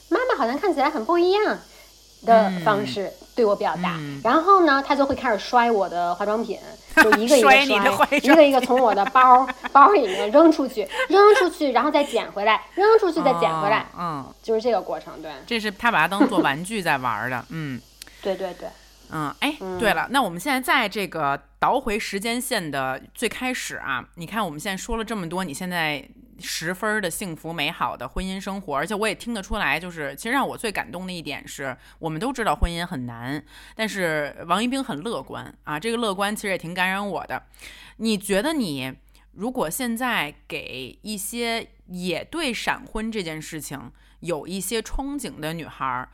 [0.10, 1.58] 妈妈好像看起来很不一样
[2.24, 6.60] 的方式对我表达，然后呢，他就会开始摔我的化妆品，
[6.98, 7.50] 就一个一个
[7.98, 15.32] 摔，一个一个从我的包包里面扔出去，扔出去，然后再捡回来，扔出去再捡回来，嗯，就是这个过程，对。
[15.48, 17.82] 这是他把它当做玩具在玩的，嗯，
[18.22, 18.70] 对对对。
[19.12, 26.08] 嗯，哎，对了，那我们现在在这个倒回时间线的最开始啊，你看我们现在说了这么多，你现在
[26.40, 33.42] 十分的幸福美好的婚姻生活，而且我也听得出来，就是其实让我最感动的一点是，我们都知道婚姻很难，
[33.76, 37.42] 但是王一冰很乐观啊，这个乐观其实也挺感染我的。
[37.98, 38.94] 你觉得你
[39.36, 46.08] 如果现在给一些也对闪婚这件事情有一些憧憬的女孩？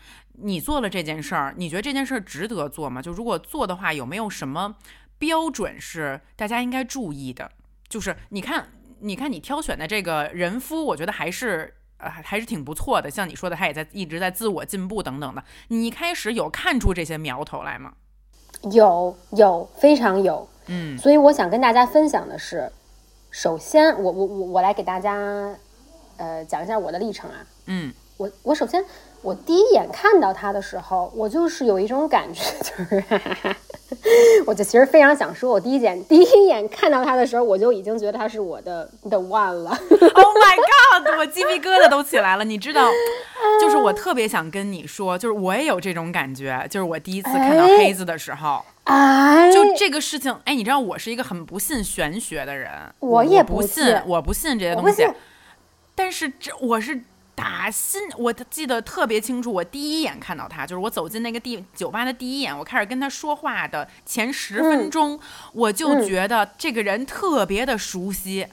[0.43, 3.01] 你做了这件事儿，你觉得这件事儿值得做吗？
[3.01, 4.75] 就如果做的话，有没有什么
[5.19, 7.51] 标准是大家应该注意的？
[7.87, 8.69] 就是你看，
[9.01, 13.11] 你看你挑选的这个人夫，我觉得还是呃还是挺不错的。
[13.11, 15.43] 像你说的，他也在一直在自我进步等等的。
[15.67, 17.93] 你一开始有看出这些苗头来吗？
[18.71, 20.47] 有，有，非常有。
[20.67, 22.71] 嗯，所以我想跟大家分享的是，
[23.31, 25.55] 首先，我我我我来给大家
[26.17, 27.47] 呃讲一下我的历程啊。
[27.65, 28.83] 嗯，我我首先。
[29.21, 33.03] 我第一眼看到他的时候，我就是有一种感觉， 就是，
[34.45, 39.69] 我就其实非常想说，我第一眼第一眼看到他的时候，我就已经觉得他是我的 the one 了。
[39.69, 41.19] Oh my god！
[41.19, 42.43] 我鸡皮疙瘩都起来了。
[42.43, 42.89] 你知道，
[43.59, 55.07] 就是我特别想跟你说，就是我也有这种感觉，就是我第一次看到黑子的时候，哎，就这个事情，哎，你知道我是一个很不信玄学的人，我也不信，我不信这些东西，
[55.93, 57.03] 但是这我是。
[57.33, 59.51] 打心，我记得特别清楚。
[59.51, 65.19] 我第一眼看到他，就是我走进那个地酒吧的第一眼，我开始跟他说话的前十分钟，
[65.53, 68.47] 我就觉得这个人特别的熟悉。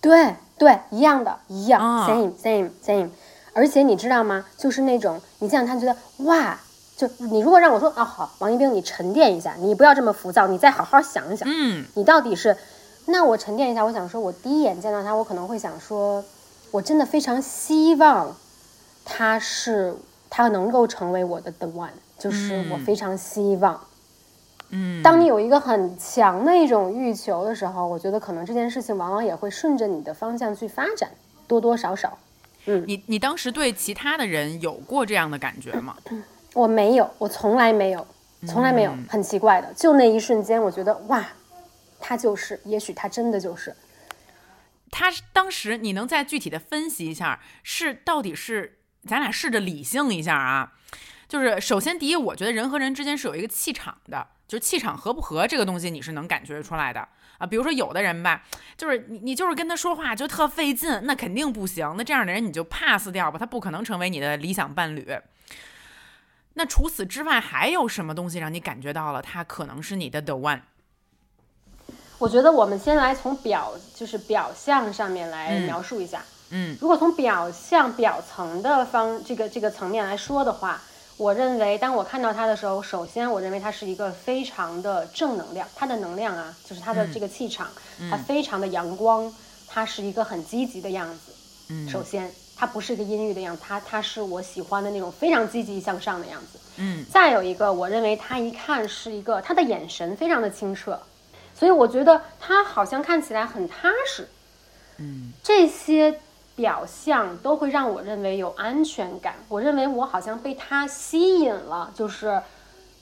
[0.00, 3.10] 对对，一样的，一样，same same same。
[3.52, 4.44] 而且你知道吗？
[4.56, 6.58] 就是那种你见到他觉得哇，
[6.96, 12.56] 就你如果让我说啊好，王一冰，你沉淀一下，你不要这么浮躁，你再好好想一想，嗯，你到底是？
[13.06, 16.24] 那我沉淀一下，我想说，我第一眼见到他，我可能会想说。
[16.76, 18.36] 我真的非常希望，
[19.02, 19.96] 他是
[20.28, 23.80] 他能够成为我的 the one，就是我非常希望。
[24.68, 31.08] 嗯，当你有一个很强的一种欲求的时候，我觉得可能这件事情往往也会顺着你的方向去发展，
[31.46, 32.18] 多多少少。
[32.66, 35.96] 嗯，你你当时对其他的人有过这样的感觉吗？
[36.52, 38.06] 我没有，我从来没有，
[38.46, 41.26] 从来没有，很奇怪的，就那一瞬间，我觉得哇，
[41.98, 43.74] 他就是，也许他真的就是。
[44.90, 50.72] 他当时，你能再具体的分析一下，是到底是咱俩试着理性一下啊？
[51.28, 57.46] 就是首先第一，我觉得人和人之间是有一个气场的，就是气场合不合这个东西你是能感觉出来的啊。
[57.46, 58.44] 比如说有的人吧，
[58.76, 61.94] 就是你你就是跟他说话就特费劲，那肯定不行。
[61.98, 65.18] 那这样的人你就 pass 掉吧，他不可能成为你的理想伴侣。
[66.54, 70.60] 那除此之外还有什么东西让你感觉到了他可能是你的 the one？
[72.18, 76.24] 我觉得我们先来从表，就是表象上面来描述一下。
[76.50, 80.80] 嗯，如果从表象表层的方这个这个层面来说的话，
[81.16, 87.68] 我认为当我看到他的时候，首先我认为他是一个非常的正能量，他的能量啊，就是他的这个气场，
[88.10, 89.30] 他非常的阳光，
[89.66, 91.32] 他是一个很积极的样子。
[91.68, 96.58] 嗯，首先他不是一个阴郁的样子，他他是我喜欢的那种非常积极向上的样子。
[96.76, 100.98] 嗯，再有一个，我认为他一看是一个他的眼神非常的清澈。
[101.58, 104.28] 所以我觉得他好像看起来很踏实，
[104.98, 106.20] 嗯，这些
[106.54, 109.36] 表象都会让我认为有安全感。
[109.48, 112.42] 我认为我好像被他吸引了，就是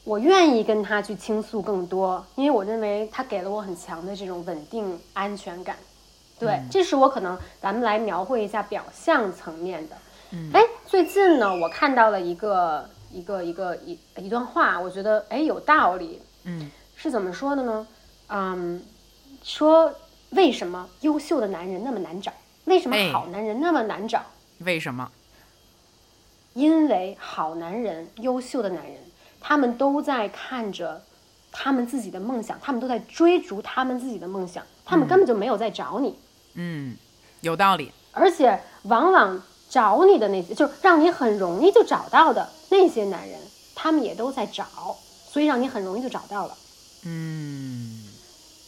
[0.04, 5.76] 我愿意跟他去倾诉更多，因为我认为他给了我很强的这种稳定安全感。
[6.38, 9.96] 对，这是我可能咱们来描绘一下表象层面的。
[10.52, 16.20] 哎，最近呢，我看到了一个一个一个一一段话，我觉得哎有道理。
[16.42, 17.86] 嗯，是怎么说的呢？
[18.28, 18.82] 嗯，
[19.42, 19.94] 说
[20.30, 22.32] 为什么优秀的男人那么难找？
[22.64, 24.22] 为什么好男人那么难找？
[24.60, 25.10] 为什么？
[26.54, 28.96] 因为好男人、优秀的男人，
[29.40, 31.04] 他们都在看着
[31.50, 36.16] 他们自己的梦想，他们都在追逐他们自己的梦想，他们根本就没有在找你。
[36.54, 36.96] 嗯，
[37.40, 37.92] 有道理。
[38.12, 43.38] 而且，往往找你的那些，就是让你很容易就找到的那些男人，
[43.74, 44.64] 他们也都在找，
[45.28, 46.56] 所以让你很容易就找到了。
[47.04, 48.03] 嗯。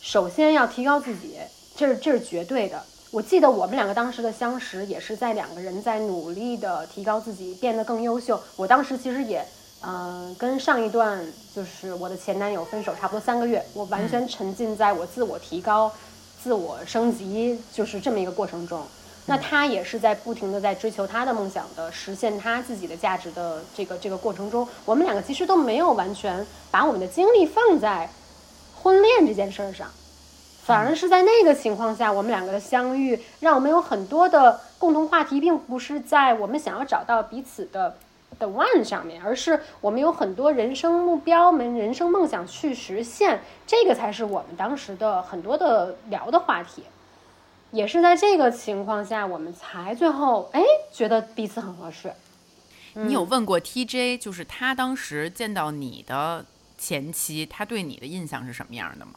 [0.07, 1.35] 首先要提高自己，
[1.75, 2.81] 这是这是绝对的。
[3.11, 8.41] 我记得我们两个当时的相识，也是在两个人在努力的提高自己，变得更优秀。
[8.55, 9.45] 我当时其实也，
[9.85, 15.91] 嗯，跟上一段就是我的前男友分手差不多三个月，我完全沉浸在我自我提高、
[16.41, 18.81] 自我升级，就是这么一个过程中。
[19.25, 28.09] 那他也是在不停的在追求他的梦想的，实现他自己的价值的这个这个过程中，我们两个其实都没有完全把我们的精力放在。
[28.83, 29.89] 婚恋这件事儿上，
[30.63, 37.97] 反而是在那个情况下，我们两个的相遇，让我们有很多的共同话题，并不是在我们想要找到彼此的
[38.39, 46.83] 的 one 上面，而是我们有很多人生目标、们人生梦想去实现，这个才是我们当时的很多的聊的话题。
[47.73, 50.63] 也是在这个情况下，我们才最后哎
[50.93, 52.13] 觉得彼此很合适。
[52.95, 56.45] 你有问过 TJ，就是他当时见到你的？
[56.79, 59.13] 前期他对你的印象是什么样的吗？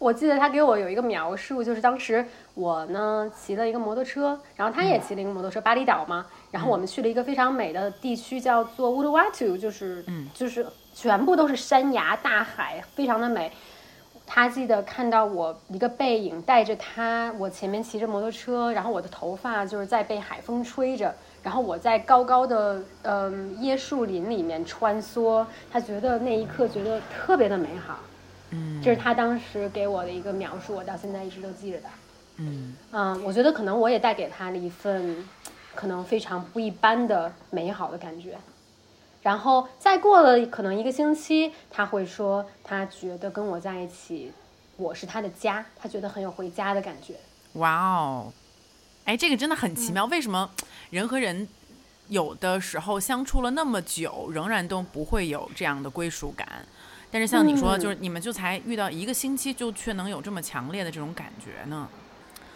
[0.00, 10.64] 我记得他给我有一个描述，就是当时我呢骑了一个摩托车，然后他也骑了一个摩托车，巴厘岛嘛，然后我们去了一个非常美的地区，叫做乌鲁瓦图，就是嗯，就是
[10.94, 13.50] 全部都是山崖大海，非常的美。
[14.24, 21.12] 他记得看到我一个背影，带着他，我前面骑着摩托车，然后我的头发就是在被海风吹着。
[21.48, 28.00] 然后我在高高的嗯椰树林里面穿梭，他觉得那一刻觉得特别的美好，
[28.50, 31.88] 嗯，这是他当时给我的一个描述，我到现在一直都记着的，
[32.36, 32.76] 嗯。
[32.92, 35.26] 嗯，我觉得可能我也带给他了一份
[35.74, 38.36] 可能非常不一般的美好的感觉，
[39.22, 44.30] 然后再过了可能一个星期，他会说他觉得跟我在一起，
[44.76, 47.14] 我是他的家，他觉得很有回家的感觉，
[47.54, 48.30] 哇哦。
[49.04, 50.50] 哎，这个真的很奇妙，为什么
[50.90, 51.46] 人和人
[52.08, 56.66] 有的时候相处了那么久，仍然都不会有这样的归属感？
[57.10, 61.88] 但是像你说，就是你们就才遇到一个星期，就却能有这么强烈的这种感觉呢？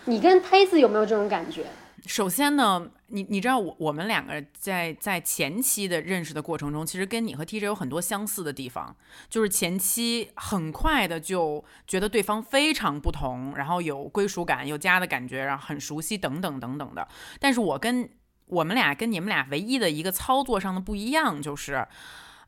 [0.05, 1.66] 你跟胚子有没有这种感觉？
[2.07, 8.95] 首先呢，你你知道我我们两个在在前期的认识的过程中，其实跟你和 TJ 有很多相似的地方，
[9.31, 17.07] 就是前期很快的就觉得对方非常不同，然后有归属感、有家的感觉，然后很熟悉等等等等的。
[17.38, 18.11] 但是我跟
[18.53, 21.87] 我们俩跟你们俩唯一的一个操作上的不一样就是。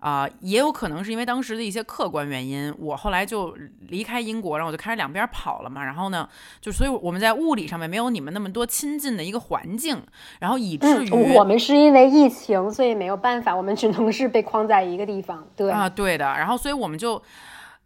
[0.00, 3.56] 啊，也有可能是因为当时的一些客观原因，我后来就
[3.88, 5.82] 离开英国，然后我就开始两边跑了嘛。
[5.82, 6.28] 然后呢，
[6.60, 10.02] 就所以我们在物理上面没有你们那么多亲近的一个环境，
[10.40, 15.48] 然后以至于我们是因为疫情，所以没有办法，我们只能是被框在一个地方。
[15.56, 16.26] 对啊，对的。
[16.26, 17.22] 然后所以我们就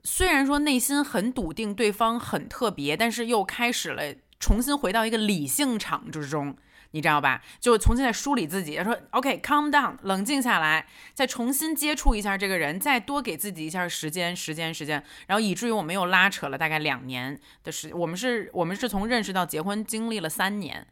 [0.03, 4.03] 虽然说内心很笃定对方很特别，但是又开始了
[4.39, 6.57] 重新回到一个理性场之中。
[6.93, 7.43] 你知道吧？
[7.61, 20.87] 就重新再梳理自己，说 OK，calm down，冷静下来，再重新接触一下这个人，再多给自己一下时间，时间，时间，然后以至于我们又拉扯了大概两年的时，我们是，我们是从认识到结婚经历了三年，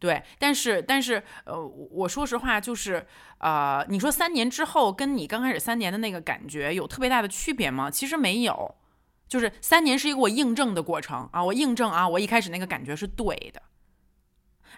[0.00, 3.06] 对，但是，但是，呃，我说实话，就是，
[3.38, 7.88] 呃，你说三年之后跟你刚开始三年的那个感觉有特别大的区别吗？
[7.88, 8.74] 其实没有，
[9.28, 13.62] 就是三年是一个我印证的过程啊，我印证啊，我一开始那个感觉是对的。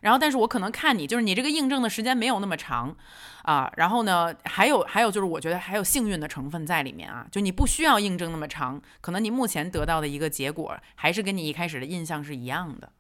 [0.03, 2.97] 然后，但是我可能看你，就是你这个印证的时间没有那么长，
[3.43, 12.93] 啊，然后呢，还有还有就是，我觉得还有幸运的成分在里面啊，就你不需要印证那么长，可能你目前得到的一个结果，还是跟你一开始的印象是一样的。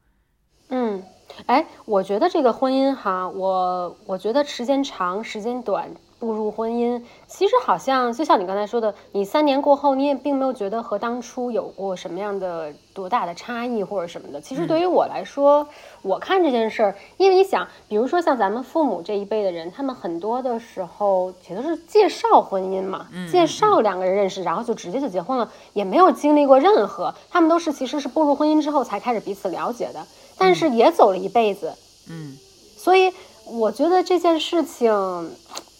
[0.68, 1.02] 嗯，
[1.46, 5.90] 哎，我觉得这个婚姻哈，我我觉得时间长时间短。
[6.20, 14.38] 步入婚姻，其实好像就像你刚才说的，你三年过后，你也并没有觉得和当初有过什么样的多大的差异或者什么的。
[14.38, 15.66] 其实对于我来说，
[16.02, 30.06] 我看这件事儿，因为你想，比如说像咱们父母这一辈的人，他们很多的时候也都是介绍婚姻嘛，介绍两个人认识，然后就直接就结婚了，也没有经历过任何，他们都是其实是步入婚姻之后才开始彼此了解的，
[30.36, 31.72] 但是也走了一辈子，
[32.10, 32.36] 嗯，
[32.76, 33.10] 所以
[33.46, 35.30] 我觉得这件事情。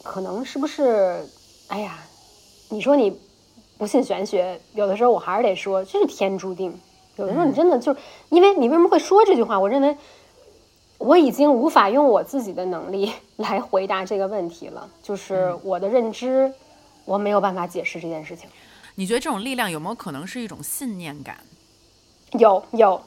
[0.02, 1.26] 可能是不是？
[1.68, 1.98] 哎呀，
[2.68, 3.16] 你说你
[3.78, 6.78] 不信玄学，有的时候我还是得说这是天注定。
[7.16, 7.94] 有的时候你真的就，
[8.30, 9.58] 因为你为什么会说这句话？
[9.58, 9.96] 我认为
[10.98, 16.52] 我已经无法用我自己的能力 来回答这个问题了，就是我的认知，
[17.04, 18.48] 我没有办法解释这件事情。
[18.94, 21.36] 你觉得这种力量有没有可能是一种信念感？
[22.32, 23.00] 有有，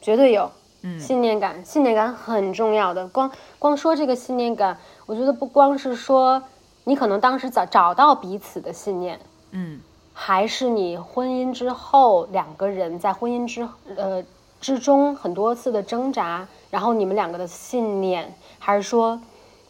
[0.00, 0.50] 绝对有。
[0.84, 3.06] 嗯信念感，信念感很重要的。
[3.06, 4.76] 光光说这个信念感，
[5.12, 6.42] 我觉得不光是说
[6.84, 9.78] 你可能当时找找到彼此的信念，嗯，
[10.14, 14.24] 还是你婚姻之后两个人在婚姻之呃
[14.58, 19.20] 之中很多次的挣扎，然后你们两个的信念，还是说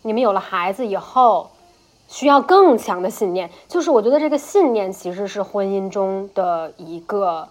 [0.02, 1.50] 你们有了孩子以后
[2.06, 3.50] 需要更强的信念？
[3.66, 7.48] 就是我觉得这个信念其实是婚姻中的一个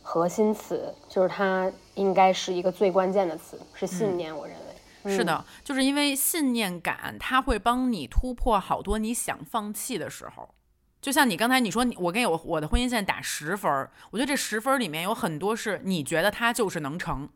[0.00, 1.72] 核心词，就是它。
[1.96, 4.34] 应该是一个最关键的词，是信念。
[4.34, 4.59] 我认为
[5.04, 10.54] 是的，就是因为信念感，它会帮你突破好多你想放弃的时候。
[11.00, 17.28] 就像你刚才你说，我给我我的婚姻线打十分，我觉得这十分里面有很多是你觉得它就是能成，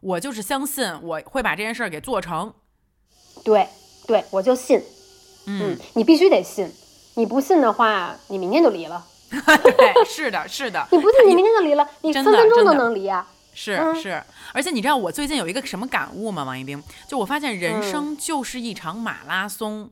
[0.00, 2.52] 我就是相信我会把这件事儿给做成。
[3.44, 3.68] 对
[4.08, 4.82] 对，我就信。
[5.46, 6.70] 嗯，你必须得信，
[7.14, 9.06] 你不信的话，你明天就离了。
[9.30, 10.84] 对，是的，是的。
[10.90, 13.26] 你不信，你明天就离了，你分分钟都能离啊。
[13.52, 14.22] 是是，
[14.52, 16.44] 而且你知道我最近有一个什么感悟吗？
[16.44, 19.90] 王一冰，就我发现人生就是一场马拉松。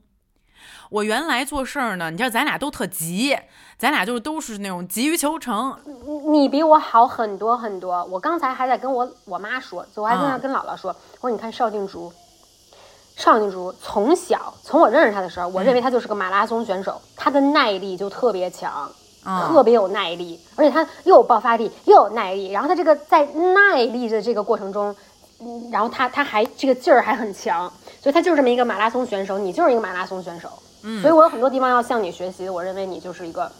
[0.91, 3.37] 我原来做事儿呢，你知道咱俩都特急，
[3.77, 5.77] 咱俩就是都是那种急于求成。
[6.33, 8.03] 你比我好很多很多。
[8.07, 10.91] 我刚才还在跟我我妈说，我还在那跟姥姥说，
[11.21, 12.11] 我说你看邵静竹，
[13.17, 18.91] 邵静竹从小从我认识她的时候，我认为她就是个马拉松选手，她的耐力就特别强。
[19.25, 22.51] 特别有耐力，而且他又有爆发力，又有耐力。
[22.51, 24.95] 然后他这个在耐力的这个过程中，
[25.41, 29.39] 嗯，然后他他还这个劲儿还很强，所以他就是这么一个马拉松选手。
[29.39, 30.49] 你就是一个马拉松选手，
[30.83, 32.49] 嗯，所以我有很多地方要向你学习。
[32.49, 33.51] 我认为你就是一个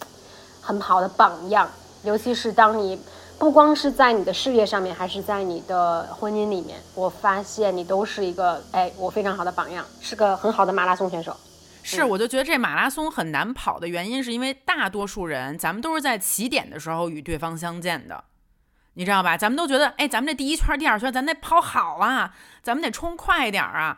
[0.61, 1.69] 很好的榜样，
[2.03, 2.99] 尤其是当你
[3.37, 11.35] 不光是在你的事业上面，还是在你的婚姻里面，我发现你都是一个哎，我非常好的榜样，是个很好的马拉松选手。
[11.95, 18.23] 是，我就觉得这马拉松很难跑的原因，是因为大多数人，咱们都是在起点的时候与对方相见的，
[18.93, 19.35] 你知道吧？
[19.35, 23.97] 咱们都觉得，哎，咱们这第一圈、第二圈，咱得跑好啊，咱们得冲快点儿啊。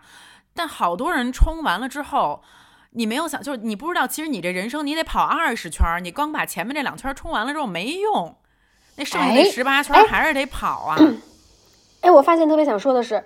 [0.54, 2.44] 但好多人冲完了之后，
[2.92, 8.38] 你没有想，就是你不知道，其实你这人生你得跑二十圈，你光把前面这两圈冲完了之后没用，
[8.96, 10.98] 那剩下那十八圈还是得跑啊。
[12.02, 13.24] 哎，我发现特别想说的是。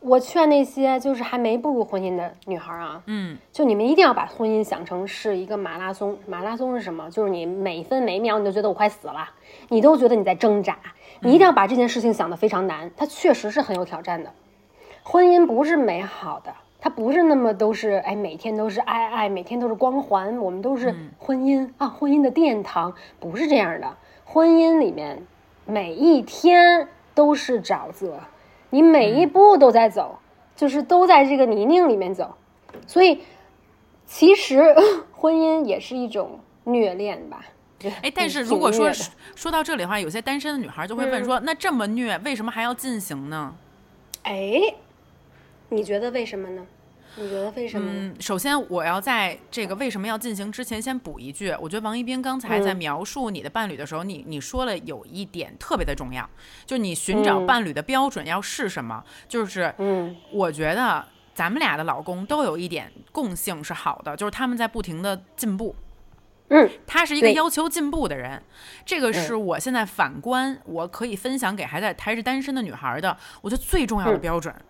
[0.00, 6.16] 我劝那些就是还没步入婚姻的女孩啊，嗯，就你们一定要把婚姻想成是一个马拉松。
[6.26, 7.10] 马拉松是什么？
[7.10, 9.28] 就是你每分每秒你都觉得我快死了，
[9.68, 10.78] 你都觉得你在挣扎。
[11.20, 14.30] 你一定要把这件事情想得非常难，它确实是很有挑战的。
[15.02, 23.96] 婚姻不是美好的，它不是那么都是哎，每天都是爱爱，每天都是光环，我们都是婚姻啊，婚姻的殿堂，不是这样的。
[24.24, 25.26] 婚姻里面
[25.64, 28.20] 每一天都是沼泽。
[28.70, 30.18] 你每一步都在走，
[30.54, 32.34] 就是都在这个泥泞里面走，
[32.86, 33.20] 所以
[34.04, 34.74] 其实
[35.12, 37.44] 婚姻也是一种虐恋吧？
[38.02, 38.90] 哎，但是如果说
[39.34, 43.54] 说到这里的话，有些单身的女孩就会问说：“那这么虐，为什么还要进行呢？”
[44.24, 44.74] 哎，
[45.68, 46.66] 你觉得为什么呢？
[47.18, 47.90] 你觉得为什么？
[47.90, 56.28] 嗯，首先我要在这个为什么要进行之前先补一句，我觉得王一冰刚才在嗯描述你的伴侣的时候，你你说了有一点特别的重要，
[56.66, 61.04] 就是你寻找伴侣的标准要是什么，就是嗯我觉得
[61.34, 65.74] 咱们俩的老公都有一点共性是好的，就是他们在不停的进步。
[66.48, 68.40] 嗯，他是一个要求进步的人，
[68.84, 74.54] 这个是我现在反观，我可以分享给还在还是单身的女孩的，我觉得最重要的嗯标准。
[74.54, 74.64] 嗯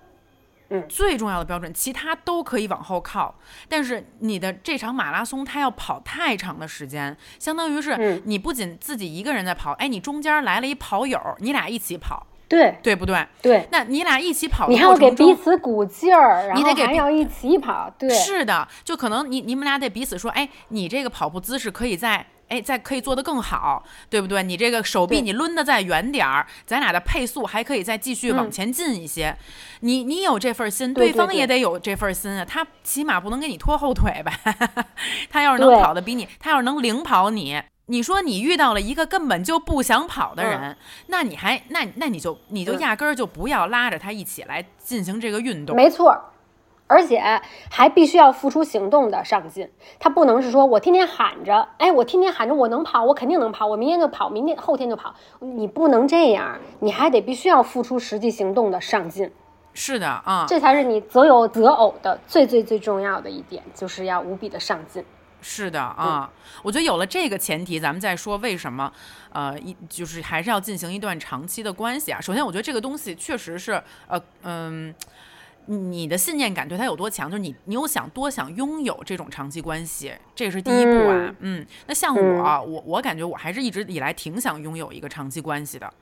[0.89, 3.35] 最重要的标准，其他都可以往后靠，
[3.69, 8.23] 但是你的这场马拉松，它要跑太长的时间，相当于是嗯。
[8.25, 12.77] 你不仅自己一个人在跑，哎，你中间来了一跑友，你俩一起跑，对。
[12.83, 13.27] 对不对？
[13.41, 22.27] 对，那你俩一起跑的你还要给彼此鼓劲儿，然后你得给彼还要一起跑，对，是的，就可能你你们俩得彼此说，哎，你这个跑步姿势可以再。
[22.49, 24.43] 哎，再可以做得更好，对不对？
[24.43, 29.37] 你这个手臂你抡得再远点儿，咱俩的配速还可以再继续往嗯前进一些。
[29.81, 32.45] 你你有这份心，对对方也得有这份心啊。
[32.45, 34.33] 他起码不能给你拖后腿吧。
[35.29, 40.77] 他要是能跑得比你，他要是能领跑你，你说你遇到了一个根本就不想跑的人，
[41.09, 45.75] 那你还那那你就你就嗯压根儿就不要拉着他一起来进行这个运动。
[45.77, 46.23] 没错儿，
[46.87, 47.21] 而且
[47.71, 49.69] 还必须要付出行动的上进。
[49.99, 55.15] 他不能是说我天天喊着，哎，我天天喊着我能跑，我肯定能跑，我明天就跑，明天后天就跑。
[55.41, 59.31] 你不能这样，你还得必须要付出实际行动的上进，
[59.75, 65.05] 是的啊，这才是你择友择偶的最最最重要的一点，就是要无比的上进。
[65.43, 66.31] 是的啊，
[66.63, 68.93] 我觉得有了这个前提，咱们再说为什么，
[69.33, 72.21] 呃，一就是还是要进行一段长期的关系啊。
[72.21, 74.95] 首先，我觉得这个东西确实是，呃，嗯。
[75.67, 77.31] 你的信念感对他有多强？
[77.31, 81.35] 就是你，你有想多想拥有这种长期关系，这是第一步啊。
[81.41, 85.93] 嗯，那像我，我我感觉我还是一直以来挺想拥有一个长期关系的，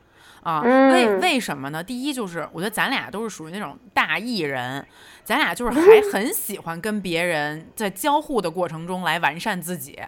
[0.42, 1.82] 啊，为嗯为什么呢？
[1.82, 4.84] 第一就是我觉得咱俩都是属于那种大艺人，
[5.24, 9.98] 咱俩就是嗯还 很喜欢跟别人在交互的过程中来完善自己，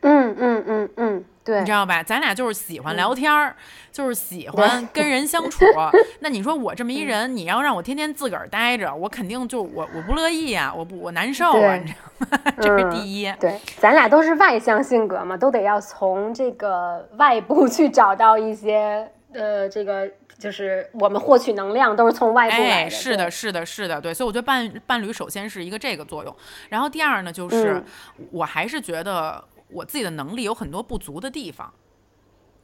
[0.00, 2.02] 嗯嗯嗯嗯，对你知，道吧？
[2.02, 3.54] 咱俩就是喜欢聊天儿，
[3.92, 5.64] 就是喜欢跟人相处。
[6.20, 12.52] 那你说我这么一人，你要让我天天自个儿待着，我肯定就我我不乐意呀、我不我难受啊，你知道吗？
[12.60, 13.32] 这是嗯第一。
[13.38, 26.34] 对，咱俩都是外向性格嘛，都得要从这个外部 去找到一些呃，这个就是我们获取能量都是从外部来哎，是的，是的，是的，对，所以我觉得伴伴侣首先是一个这个作用，
[26.70, 27.84] 然后第二呢，就是、嗯
[28.30, 31.72] 我还是觉得我自己的能力有很多不足的地方。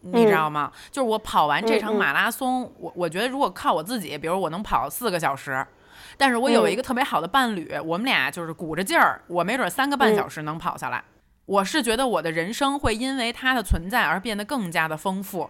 [0.05, 0.73] 你知道吗？
[0.91, 5.65] 就是我跑完这场马拉松，我我觉得如果靠我自己，比如我能跑四个小时，
[6.17, 11.05] 但是我有嗯一个特别好的伴侣，我们俩就是鼓着劲儿，我没准三个半嗯小时能跑下来。
[11.47, 15.49] 我是觉得我的人生会因为他的存在而变得更加的丰富，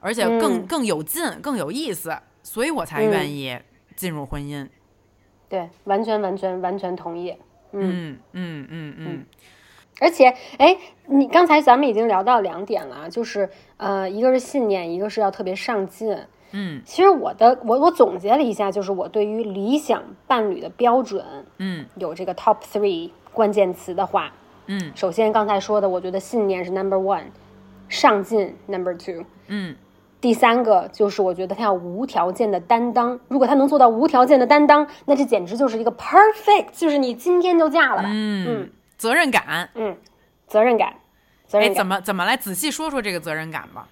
[0.00, 3.58] 而且更、嗯更有劲、更有意思，所以我才愿嗯意
[3.94, 4.68] 进入婚姻。
[5.48, 7.36] 对，完全完全完全同意。
[7.70, 9.26] 嗯嗯嗯嗯
[10.00, 10.76] 而且，哎，
[11.06, 16.16] 你刚才咱们已经聊到两点了，就是呃，一个是信念，一个是要特别上进。
[16.56, 21.24] 嗯其实我的我我总结了一下，就是我对于理想伴侣的标准
[21.58, 24.32] 嗯有这个 top three 关键词的话，
[24.66, 27.24] 嗯首先刚才说的，我觉得信念是 number one，
[27.88, 29.74] 上进 number two，嗯
[30.20, 33.18] 第三个就是我觉得他要无条件的担当。
[33.28, 38.08] 如果他能做到无条件的担当，那这简直就是一个 perfect，就是你今天就嫁了吧。
[38.10, 39.68] 嗯，责任感。
[39.74, 39.96] 嗯，
[40.46, 40.94] 责任感，
[41.46, 43.88] 责哎，任感，怎么怎么来仔细说说这个责任感吧？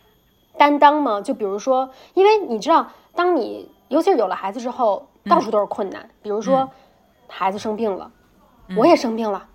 [0.58, 1.20] 担当吗？
[1.20, 6.08] 就比如说，因为你知道，当你尤其是有了孩子之后，到处都是困难。
[6.22, 6.70] 比如说，
[7.28, 8.10] 孩子生病了，
[8.76, 9.46] 我也生病了，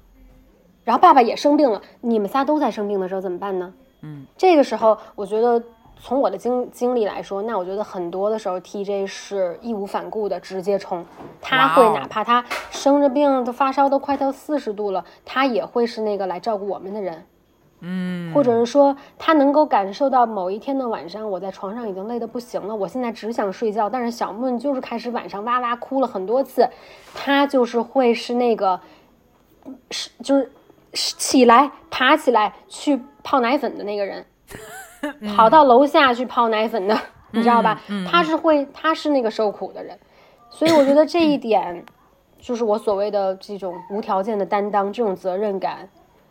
[0.84, 3.74] 然后爸爸也生病了，你们仨都在生病的时候怎么办呢？
[4.02, 5.62] 嗯，这个时候，我觉得
[6.02, 11.06] 从我的经经历来说，那我觉得很多的时候，TJ 是义无反顾的直接冲，
[11.42, 17.26] 他会哪怕他生着病，都发烧都快到四十度了，他也会是那个来照顾我们的人。
[17.80, 26.68] 嗯，或者是说他能够感受到某一天的晚上，我在床上已经累得不行了，我现在只想睡觉，但是小梦就是开始晚上哇哇哭了很多次，
[27.14, 28.80] 他就是会是那个，
[29.92, 30.52] 是就是
[30.94, 34.26] 是起来爬起来去泡奶粉的那个人，
[35.36, 36.98] 跑到楼下去泡奶粉的，
[37.32, 37.82] 你知道吧？
[38.10, 39.98] 他是会，他是那个受苦的人，
[40.50, 41.84] 所以我觉得这一点
[42.40, 45.88] 就是我所谓的这种无条件的担当，这种责任感。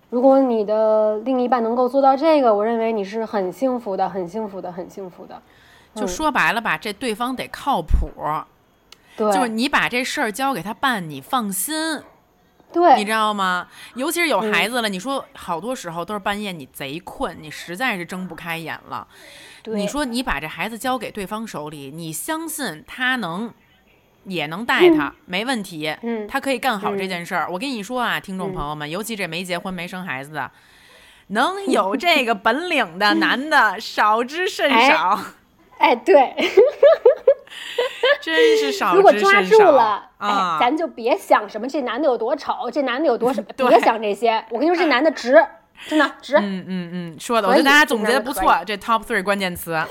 [0.09, 5.41] 如果你的另一半能够做到这个，我认为你是很幸福的，很幸福的，很幸福的。
[5.95, 8.09] 就说白了吧，这对方得靠谱，
[9.17, 11.75] 对，就是你把这事儿交给他办，你放心，
[12.97, 13.67] 你，知道吗？
[13.95, 19.07] 尤其是有嗯孩子了，你说好多时候都是半夜你贼困，你实在是睁不开眼了。
[19.67, 23.53] 你说你把这孩子交给对方手里，你相信他能
[24.25, 25.97] 也能带他，没问题。
[26.03, 27.51] 嗯他可以干好这嗯件事儿。
[27.51, 30.51] 我跟你说啊，听众朋友们，尤其这没结婚没生孩子的，
[31.29, 35.25] 能有 这个本领的男的少之甚哎少，哎，
[36.05, 36.35] 对，
[38.20, 40.61] 真是少如果抓住了，啊哎，！
[40.61, 44.45] 咱就别想什么这男的有多丑，这男的有多什么， 别想这些。
[44.51, 45.45] 我跟你说，这男的值，
[45.89, 46.37] 真的值。
[46.37, 49.72] 嗯嗯嗯，说的，我觉得大家总结的不错，这 top three 关键词。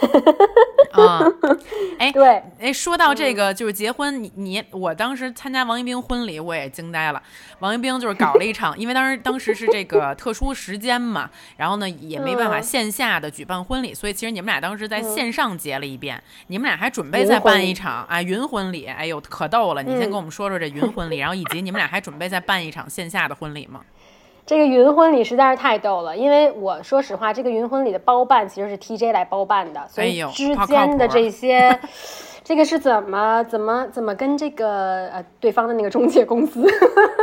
[0.92, 1.20] 啊，
[2.00, 7.22] 哎对，哎，说到这个就是结婚，你你我当时参加王一冰婚礼，我也惊呆了。
[7.60, 19.84] 王一冰就是搞了一场，因为当时当时是这个 特殊时间嘛，然后呢也没办法嗯线下的举办婚礼，所以其实你们俩当时在线上结了一遍，你们俩还准备再办一场啊云婚礼，哎呦可逗了！
[19.84, 23.82] 你先嗯跟我们说说这云婚礼，然后以及你们俩还准备再办一场线下的婚礼吗？
[24.46, 31.80] 这个云婚礼实在是太逗了，因为我说实话，这个云婚礼的包办其实是 TJ 来包办的，所以之间的这些，
[32.43, 36.64] 这个是怎么怎么怎么跟这个呃对方的那个中介公司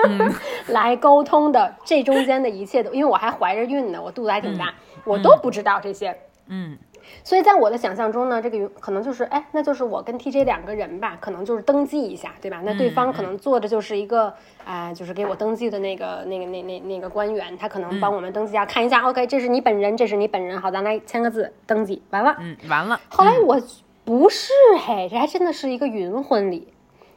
[0.69, 6.17] 来沟通的，这中间的一切都，因为我还怀着孕呢，我肚子还挺大，我都不知道这些。
[6.49, 6.77] 嗯
[7.25, 12.61] 所以在我的想象中呢，这个云可能就是，哎，那就是我跟 TJ 两个人吧，可能就是登记一下，对吧？
[12.65, 14.33] 那对方可能做的就是一个，
[14.65, 22.37] 啊、就是给我登记的那个、那个、那、那、那个官员，他可能帮我们登记一下，看一下，OK，这是你本人，这是你本人，好，咱来签个字，登记，完了。
[22.41, 23.01] 嗯，完了。
[23.09, 23.61] 后来我
[24.05, 24.53] 不是
[24.85, 26.67] 嘿，这还真的是一个云婚礼。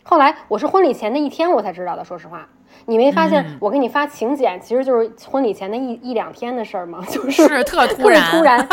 [0.04, 2.48] 后来我是婚礼前的一天我才知道的，说实话。
[2.86, 7.04] 你没发现我给你发请柬，其实就是婚礼前的一一两天的事儿吗？
[7.10, 8.68] 就是是特突特别然突然，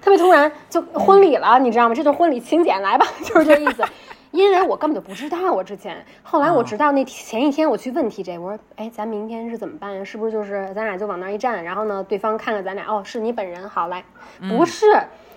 [0.00, 1.94] 特别突然就婚礼了，你知道吗？
[1.94, 3.84] 这就是婚礼请柬来吧， 就是这意思。
[4.32, 10.04] 因为我根本就不知道，我之前，后来我直到那前一天我去问 TJ，我说，哎，咱明天是怎么办呀？
[10.04, 14.04] 是不是就是咱俩就往那儿一站，然后呢，对方看看咱俩，哦，是你本人，好来，
[14.48, 14.86] 不是，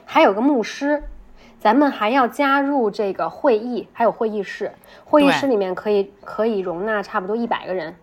[0.06, 1.02] 还有个牧师，
[1.60, 4.70] 咱们还要加入这个会议，还有会议室，
[5.06, 7.96] 会议室里面可以可以容纳差不多一百个人，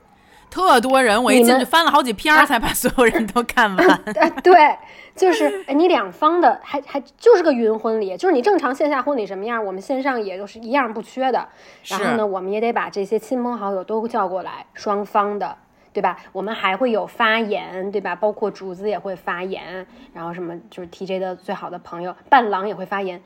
[0.57, 3.87] 特多人，我一进去翻了好几篇儿，才把所有人都看完。
[4.17, 4.75] 哎，对，
[5.15, 11.47] 就是哎你两方的还还就是个云婚礼，就是你正常线下婚礼什么样，我们线上也都是一样不缺的。
[11.89, 15.55] 然后呢，我们也得把这些亲朋好友都叫过来，双方的。
[15.93, 16.19] 对吧？
[16.33, 18.15] 我们还会有发言，对吧？
[18.15, 23.23] 包括竹子也会发言，然后什么就是 TJ 的最好的朋友伴郎也会发言。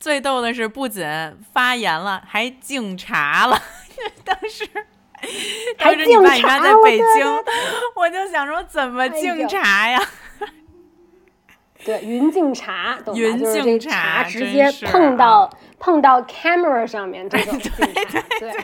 [0.00, 1.06] 最逗的是，不仅
[1.52, 3.56] 发言了，还敬茶了。
[4.24, 4.68] 当时，
[5.78, 7.26] 当时你敬爸你妈在北京，
[7.94, 10.02] 我就想说怎么哎敬茶呀？
[11.84, 13.20] 对，云敬茶，懂吧？
[13.20, 15.50] 云就是这茶茶直接碰到、啊
[15.80, 18.52] 碰到 camera 上面这种 敬茶，对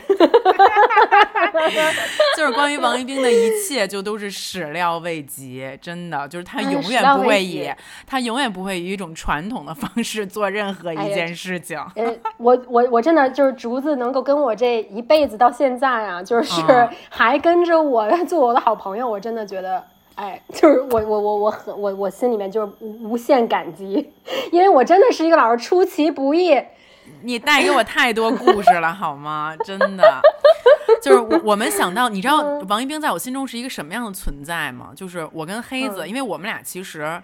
[2.37, 7.73] 就是关于王一冰的一切，就都是始料未及，真的，就是他哎永远不会以及
[8.05, 11.75] 他永远不会以一种传统的方式做任何一件事情。
[11.95, 19.83] 呃，我我我真的就是竹子能够跟我这一辈子到现在啊，就是嗯还跟着我 做我的好朋友，我真的觉得。
[20.17, 24.11] 哎， 就是我我我我很我我心里面就是无无限感激，
[24.51, 26.59] 因为我真的是一个老师出其不意，
[27.21, 29.55] 你带给我太多故事了，好吗？
[29.63, 30.21] 真的，
[31.01, 34.89] 就是我我们想到，你知道王一冰在我心中是一个什么样的存在吗？
[34.95, 37.21] 就是我跟黑子，嗯因为我们俩其实。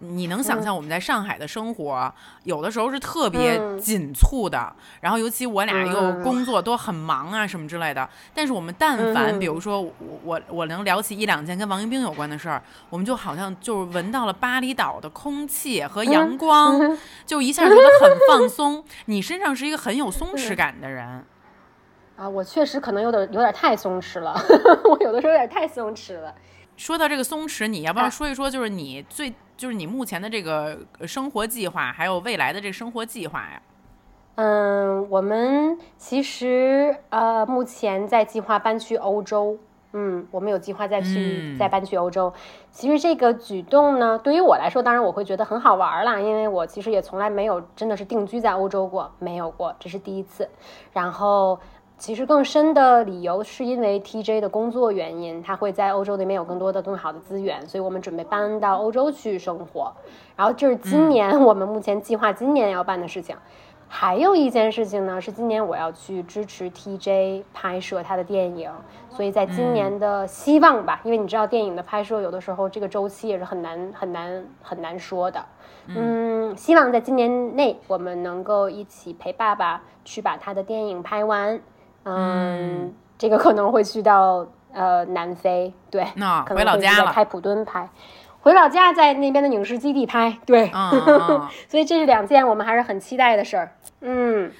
[0.00, 8.08] 你能想象我们在上海的生活，有的时候是特别嗯紧促的，然后尤其我俩又嗯工作都很忙啊什么之类的。
[8.32, 9.92] 但是我们但凡嗯比如说我
[10.22, 18.84] 我我能聊起一两件跟王一冰有关的事儿，我们就好像就是闻到了巴厘岛的空气和阳光，嗯就一下觉得很放松。
[19.06, 21.24] 你身上是一个很有松弛感的人，
[22.16, 24.40] 啊，我确实可能有点有点太松弛了，
[24.88, 26.32] 我有的时候有点太松弛了。
[26.76, 33.60] 说到这个松弛，你要不要啊说一说，就是你最就是你目前的这个呃生活计划，还有未来的这个生活计划呀？
[34.36, 39.58] 嗯，我们其实呃，目前在计划搬去欧洲。
[39.94, 42.30] 嗯，我们有计划再去、嗯再搬去欧洲。
[42.70, 50.48] 其实这个举动呢，对于我来说，当然我会觉得很好玩儿啦，因为我其实也从来没有真的是定居在欧洲过，没有过，这是第一次。
[50.92, 51.58] 然后，
[51.98, 59.92] 其实更深的理由是因为 TJ 的工作原因，他会在欧洲那边有更多的更好的资源，所以我们准备搬到欧洲去生活。
[60.36, 63.36] 然后这是今年我们目前计划今年要办的事情。
[63.90, 68.70] 还有一件事情呢，是今年我要去支持 TJ 拍摄他的电影，
[69.08, 75.44] 所以在今年的希望吧，因为你知道电影的拍摄有的时候这个周期也是很难很难很难说的。
[75.86, 81.58] 嗯，希望在今年内我们能够一起陪爸爸去把他的电影拍完。
[82.04, 87.88] 嗯，这个可能会去到呃南非，对，那可回老家了开普敦拍。
[88.40, 93.76] 回老家，在那边的影视基地拍，对，嗯嗯 所以这是两件我们还是很期待的事儿。
[94.00, 94.50] 嗯，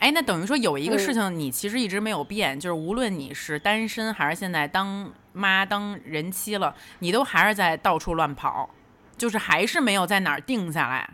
[0.00, 8.68] 哎，那等于说有一个事嗯情你其实一直没有变，就是无论你是单身还是现在当妈当人妻了，你都还是在到处乱跑，
[9.16, 11.08] 就是还是没有在哪儿定下来。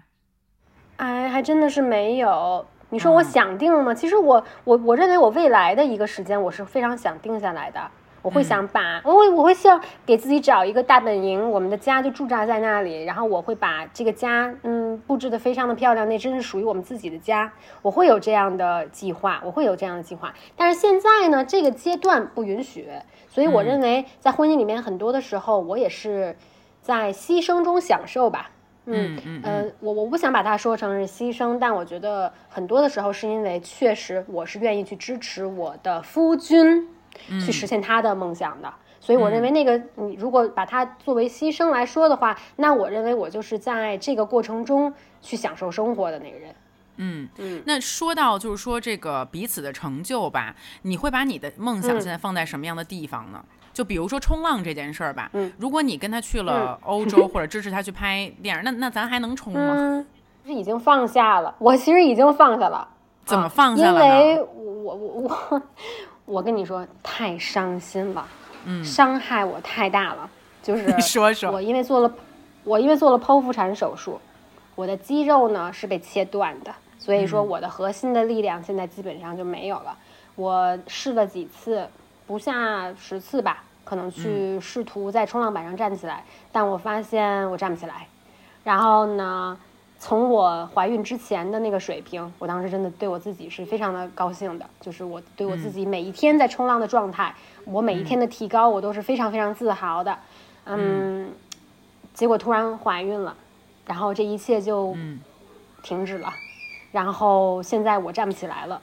[0.96, 2.66] 哎，还真的是没有。
[2.96, 3.92] 你说我嗯想定吗？
[3.92, 7.78] 其实我我我认为我未来的一个时间，我是非常想定下来的。
[8.22, 17.52] 我会想把，我会我会希望给自己找一个大本营，我们的家就驻扎在那里，然后我会把这个家，嗯，布置的非常的漂亮，那真是属于我们自己的家。
[17.82, 20.32] 我会有这样的计划，我会有这样的计划。
[20.56, 22.88] 但是现在呢，这个阶段不允许，
[23.28, 26.34] 所以我认为在婚姻里面，很多的时候我也是
[26.80, 28.50] 在牺牲中享受吧。
[28.86, 36.88] 嗯嗯呃，我我不想把它说成是牺牲，但我觉得很多的时候是因为确实我是愿意去支持我的夫君
[37.44, 46.54] 去实现他的梦想的，所以我认为那个你如果把它作为牺牲来说的话，那我认为我就是在这个过程中去享受生活的那个人。
[46.98, 47.28] 嗯。
[47.38, 47.62] 嗯。
[47.66, 52.00] 那说到就是说这个彼此的成就吧，你会把你的梦想嗯。
[52.00, 53.44] 现在放在什么样的地方呢？
[53.76, 59.74] 就比如说冲浪这件事儿吧，嗯如果你跟他去了欧洲，或者支持他去拍电影，那那咱还能冲吗？
[59.76, 60.06] 嗯，
[60.46, 62.88] 是已经放下了，我其实已经放下了。
[63.26, 65.62] 怎么啊放下了呢因为我我我
[66.24, 68.26] 我跟你说，太伤心了，
[68.64, 70.30] 嗯伤害我太大了。
[70.62, 72.10] 就是你说说我因为做了，
[72.64, 74.18] 我因为做了剖腹产手术，
[74.74, 79.94] 我的肌肉呢是被切断的，所以说我的核心的力量现在基本上就没有了。
[80.34, 81.86] 我试了几次，
[82.26, 88.06] 不下十次吧，可能去试图在冲浪板上站起来，但我发现我站不起来。
[88.64, 89.56] 然后呢，
[90.00, 97.32] 从我怀孕之前的那个水平，我当时真的对我自己是非常的高兴的，就是我对我自己每一天在冲浪的状态，
[97.64, 100.18] 我每一天的提高，我都是非常非常自豪的。
[100.64, 101.30] 嗯，
[102.12, 103.36] 结果突然怀孕了，
[103.86, 105.20] 然后这一切就嗯
[105.84, 106.28] 停止了，
[106.90, 108.82] 然后现在我站不起来了。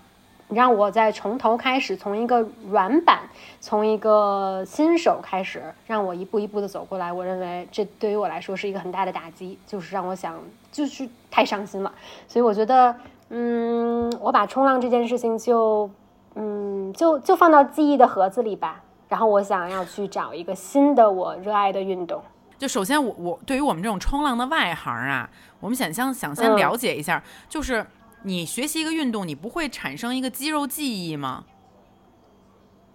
[0.53, 3.21] 你让我再从头开始，从一个软板，
[3.59, 7.11] 从一个新手开始，让我一步一步的走过来。
[7.11, 10.39] 我认为这对于我来说是一个很大的打击，就是让我想，
[10.71, 11.91] 就是太伤心了。
[12.27, 12.95] 所以我觉得，
[13.29, 15.89] 嗯，我把冲浪这件事情就，
[16.35, 18.79] 嗯，就就放到记忆的盒子里吧。
[19.09, 22.21] 然后我想要去找一个新的我热爱的运动。
[22.59, 25.27] 就首先我我对于我们这种冲浪的外行啊，
[25.59, 27.83] 我们想想想先嗯了解一下，就是
[28.23, 31.43] 你学习一个运动，你不会产生一个肌肉记忆吗？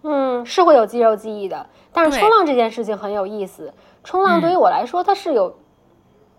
[0.01, 3.73] 嗯，是会有肌肉记忆的，但是冲浪这件事情很有意思。
[4.03, 5.53] 冲浪对于我来说，它是有，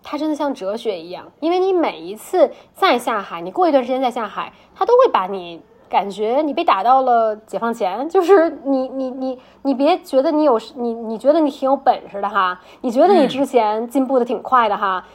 [0.01, 15.05] 它真的像哲学一样，因为你每一次再下海，你过一段时间再下海，它都会把你感觉你被打到了解放前，就是你你你你别觉得你有你你觉得你挺有本事的哈，你觉得你嗯之前进步的挺快的哈，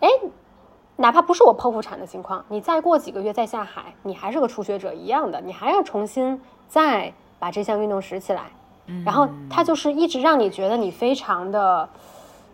[0.00, 0.08] 哎、
[0.96, 8.42] 哪怕不是我剖腹产的情况，你再过几个月再下海，你还是个初学者一样的，你还要重新再把这项运动拾起来。
[9.04, 11.88] 然后它就是一直让你觉得你非常的，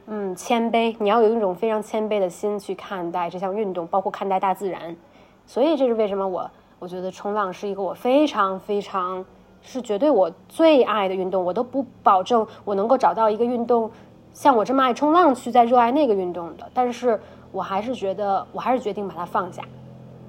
[0.06, 0.94] 嗯，谦卑。
[1.00, 4.96] 你要有一种非常谦卑的心去看待这项运动，包括看待大自然。
[5.44, 9.24] 所以这是为什么我我觉得冲浪是一个我非常非常
[9.60, 11.44] 是绝对我最爱的运动。
[11.44, 13.90] 我都不保证我能够找到一个运动
[14.32, 17.20] 像我这么爱冲浪去再热爱那个运动的，但是
[17.52, 19.62] 我还是觉得我还是决定把它放下。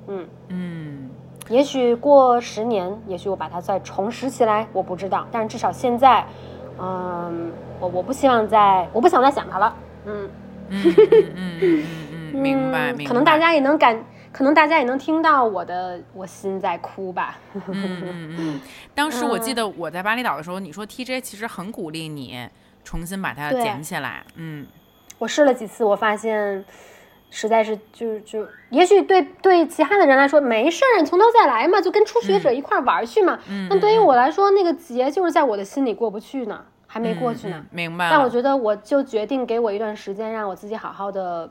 [0.07, 1.09] 嗯嗯，
[1.49, 5.28] 也许过十年，也许我把它再重拾起来，我不知道。
[5.32, 6.26] 但是至少现在，
[6.80, 9.76] 嗯，我我不希望再，我不想再想它了。
[10.05, 10.30] 嗯，
[10.69, 10.95] 嗯嗯
[11.36, 13.05] 嗯嗯嗯， 明白嗯明白。
[13.05, 17.38] 可能大家也能感，可能大家也能听到我的我心在哭吧。
[17.53, 18.59] 嗯嗯嗯，
[18.95, 22.49] 当时我记得我在巴厘岛的时候，你说 TJ 其实很鼓励你
[22.84, 24.24] 重新把它对捡起来。
[24.36, 24.65] 嗯
[25.19, 26.65] 我试了几次，我发现
[27.32, 33.39] 实在是就就，也许对对其他的人来说没事儿，你从头再来嘛，就跟初学者一块儿玩儿去嘛。
[33.49, 37.55] 嗯，那对于我来说，那个结就是在我的心里过不去呢，还没过去呢。
[37.57, 38.09] 嗯明白。
[38.11, 41.49] 但我觉得我就决定给我一段时间，让我自己好好的，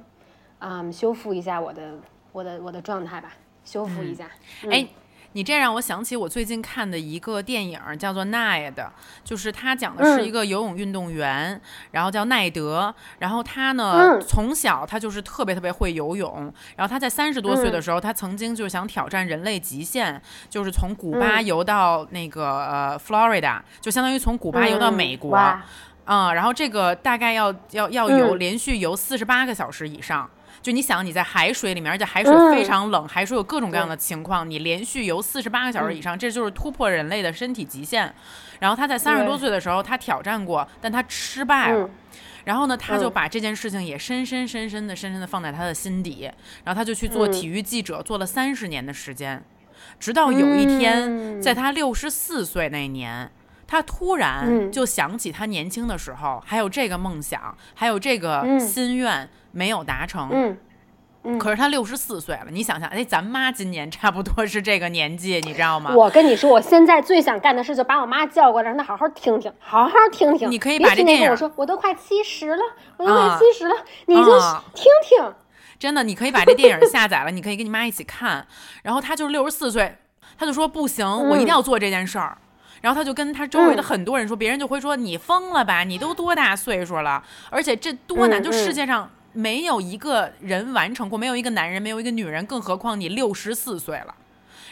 [0.59, 1.95] 嗯，修复一下我的
[2.31, 3.33] 我的我的状态吧，
[3.65, 4.31] 修复一下。
[4.65, 4.87] 嗯哎，
[5.33, 8.83] 你这让我想起我最近看的一个电影，叫做《奈的》，
[9.23, 10.25] 就是他讲的是嗯。
[10.25, 11.61] 一个游泳运动员，
[11.93, 14.21] 然后叫奈德，然后他呢、嗯。
[14.21, 17.83] 从小他就是特别特别会游泳，然后他在三十多岁的嗯。
[17.83, 21.47] 时候，他曾经就是想挑战人类极限，就是从古巴嗯。
[21.47, 25.31] 游到那个呃 Florida，就相当于从古巴游到美国。
[25.31, 25.63] 哇。
[26.07, 28.39] 嗯，然后这个大概要要要游、嗯。
[28.39, 30.29] 连续游四十八个小时以上。
[30.63, 38.13] 就你想你在海水里面，而且海水嗯非常冷，海水有各种各样的情况，你连续游四十八个小时以上，这就是突破人类的身体极限。
[38.59, 41.87] 然后他在三十多岁的时候，他挑战过，但他失败了。
[41.87, 41.91] 嗯
[42.45, 46.23] 然后呢，他就嗯把这件事情也深深深深的、深深的放在他的心底。
[46.65, 49.41] 然后他就去做嗯体育记者，做了三十年的时间。
[49.99, 51.03] 直到有一天，
[51.37, 53.31] 嗯在他六十四岁那年，
[53.71, 60.29] 他突然嗯就想起他年轻的时候，还有这个梦想，还有这个嗯心愿没有达成。
[60.33, 60.59] 嗯
[61.23, 65.95] 嗯可是他六十四岁了，你想想，哎，咱妈今年差不多是这个年纪，你知道吗？
[65.95, 70.51] 我跟你说，我现在最想干的事就把我妈叫过来，让她好好听听，好好听听。
[70.51, 72.63] 你可以把这电影跟我说，我都快七十了，
[72.97, 73.75] 我都啊快七十了，
[74.07, 75.33] 你就啊听听。
[75.79, 78.47] 真的，你可以把这电影下载了，你可以跟你妈一起看。
[78.83, 79.97] 然后他就是六十四岁，
[80.37, 82.37] 他就说不行，我一定要做这件事儿。
[82.81, 85.85] 然后他就跟他周围的嗯很多人说，别人就会说你疯了吧？
[85.85, 87.23] 你都多大岁数了？
[87.51, 94.15] 而且这多难，嗯就世界上没有一个人完成过，没有一个男人，没有一个女人，更何况你六十四岁了。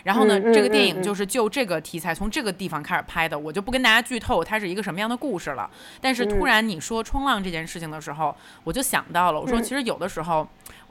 [0.04, 5.68] 然后呢，这个电影就是就这个题材从这个地方开始拍的，我就不跟大家剧透它是一个什么样的故事了。
[6.00, 10.48] 但是突嗯然你说冲浪这件事情的时候，我就想到了，我说嗯其实有的时候，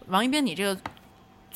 [0.07, 0.77] 王一斌你这个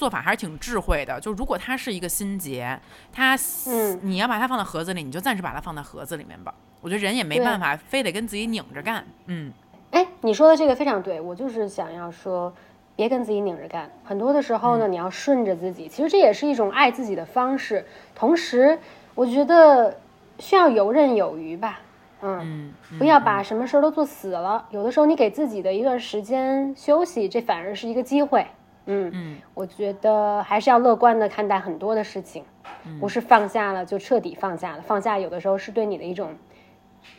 [0.02, 1.22] 做法还是挺智慧的。
[1.22, 2.76] 就如果它是一个心结，
[3.14, 3.38] 它
[3.68, 6.52] 嗯你要把它放在盒子里，你就暂时把它放在盒子里面吧。
[6.82, 9.54] 我觉得人也没办法非得跟自己拧着干，嗯
[9.91, 12.52] 哎，你说的这个非常对，我就是想要说，
[12.95, 13.88] 别跟自己拧着干。
[14.04, 17.86] 很多的时候嗯呢，你要顺着自己，其实这也是一种爱自己的方式。
[18.16, 18.80] 同时，
[19.14, 19.95] 我觉得
[20.39, 21.80] 需要游刃有余吧。
[22.24, 24.68] 嗯，嗯，不要把什么事儿都做死了。
[24.72, 28.47] 有的时候你给自己的一段时间休息，这反而是一个机会。
[28.92, 32.44] 嗯嗯，我觉得还是要乐观的看待很多的事情，
[32.86, 34.82] 嗯不是放下了就彻底放下了。
[34.82, 36.36] 放下有的时候是对你的一种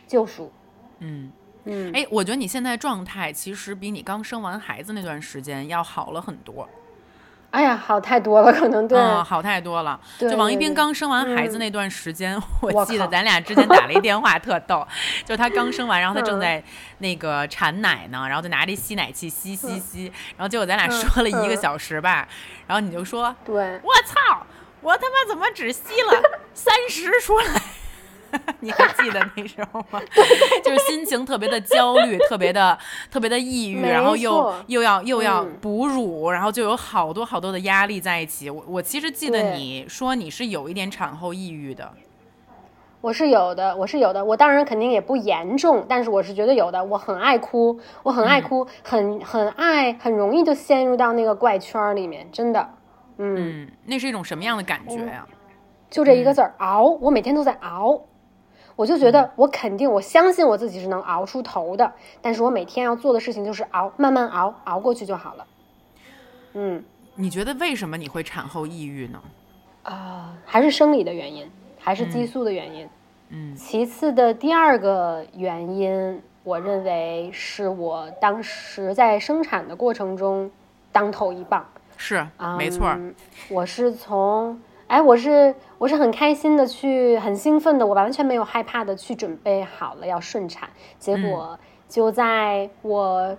[0.07, 0.51] 救赎。
[0.99, 1.31] 嗯。
[1.65, 6.67] 嗯，哎，我觉得你现在状态其实比你刚生完孩子那段时间要好了很多，
[7.53, 8.97] 哎呀，好太多了，可能对。
[8.97, 9.99] 嗯，好太多了。
[10.17, 14.85] 对就王一对对斌刚生完孩子嗯那段时间，我我记得咱俩之前打了一电话，特逗。
[15.23, 16.63] 就他刚生完，然后他正嗯在
[16.97, 22.27] 那个产奶呢，然后就拿着吸奶器吸吸吸，然后结果咱俩嗯说了一个嗯小时吧，
[22.65, 24.47] 然后你就说，对，我操，
[24.81, 26.21] 我他妈怎么只吸了
[26.55, 27.61] 三十出来？
[28.61, 30.01] 你还记得那时候吗？
[30.63, 32.77] 就是心情特别的焦虑，特别的
[33.11, 38.49] 特别的抑郁，然后又又要又要嗯哺乳，然后就有好多好多的压力在一起。
[38.49, 41.91] 我我其实记得你说你是有一点产后抑郁的，
[43.01, 44.23] 我是有的，我是有的。
[44.23, 46.83] 我当然肯定也不严重，但是我是觉得有的。
[46.83, 52.69] 我很爱哭，我很爱哭，很很爱，很容易就陷入到那个怪圈里面，真的。
[53.17, 55.27] 嗯，嗯，那是一种什么样的感觉呀、
[55.89, 58.01] 就这一个字儿熬，我每天都在熬。
[58.75, 65.45] 我就觉得我肯定，我相信我自己是能熬出头的，但是我每天要做的事情就是熬，慢慢熬，熬过去就好了。
[66.53, 66.83] 嗯
[67.15, 69.21] 你觉得为什么你会产后抑郁呢？
[69.83, 71.49] 啊、还是生理的原因，
[71.79, 72.89] 还是激素的原因。
[73.29, 80.49] 嗯其次的第二个原因，我认为是我当时在生产的过程中
[80.91, 81.65] 当头一棒。
[81.97, 82.95] 是，没错
[83.49, 84.59] 我是从，
[84.93, 90.69] 哎，我是我是很开心的去，很兴奋的，我完全没有害怕的去准备好了要顺产，
[90.99, 91.57] 结果
[91.89, 93.35] 就在我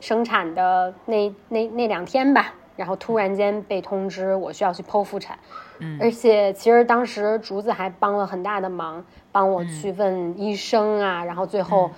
[0.00, 5.38] 生产的那那那两天吧，然后突然间被通知我需要去剖腹产，
[5.78, 5.98] 嗯。
[6.00, 11.88] 而且其实当时竹子还帮了很大的忙，帮我去问医生啊，然后最后。
[11.88, 11.94] 嗯，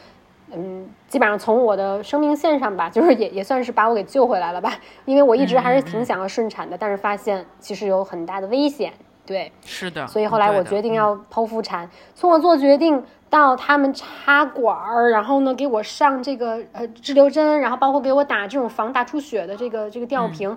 [1.09, 4.74] 基本上从我的生命线上吧， 就是也也算是把我给救回来了吧，
[5.05, 8.92] 因为我一直还是挺想要顺产的，但是发现其实有很大的危险，
[9.26, 10.07] 对，是的。
[10.07, 11.88] 所以后来我决定要剖腹产。
[12.14, 20.57] 从我做决定到他们插管儿，然后呢给我上这个呃滞留针，然后包括给我打这种防大出血的这个这个吊瓶，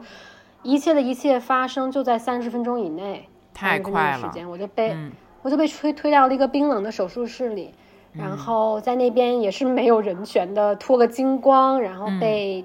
[0.62, 5.12] 一切的一切发生就在三十分钟以内，太30分钟快了的时间我就被、嗯
[5.44, 7.74] 我就被推推到了一个冰冷的手术室里。
[8.14, 12.64] 然后在那边也是没有人权的，脱个精光，然后被、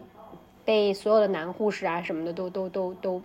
[0.64, 3.22] 被所有的男护士啊什么的都都都都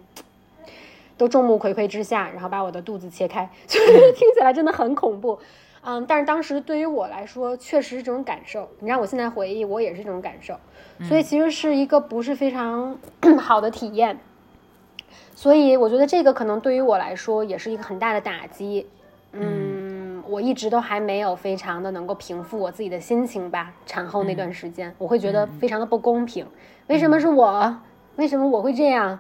[1.18, 5.38] 都众目睽睽之下，然后把我的肚子切开， 就是听起来真的很恐怖。
[5.86, 8.70] 嗯，但是当时对于我来说，确实是这种感受。
[8.80, 10.58] 你让我现在回忆，我也是这种感受，
[11.02, 12.98] 所以其实是一个不是非常
[13.38, 14.18] 好的体验。
[15.36, 18.88] 所以我觉得这个可能对于我来说也是一个很大的打击。
[19.34, 19.83] 嗯，
[20.34, 23.72] 我一直都还没有非常的能够平复我自己的心情吧。
[23.86, 26.44] 产后那段时间，我会觉得非常的不公平。
[26.88, 27.78] 为什么是我？
[28.16, 29.20] 为什么我会这样？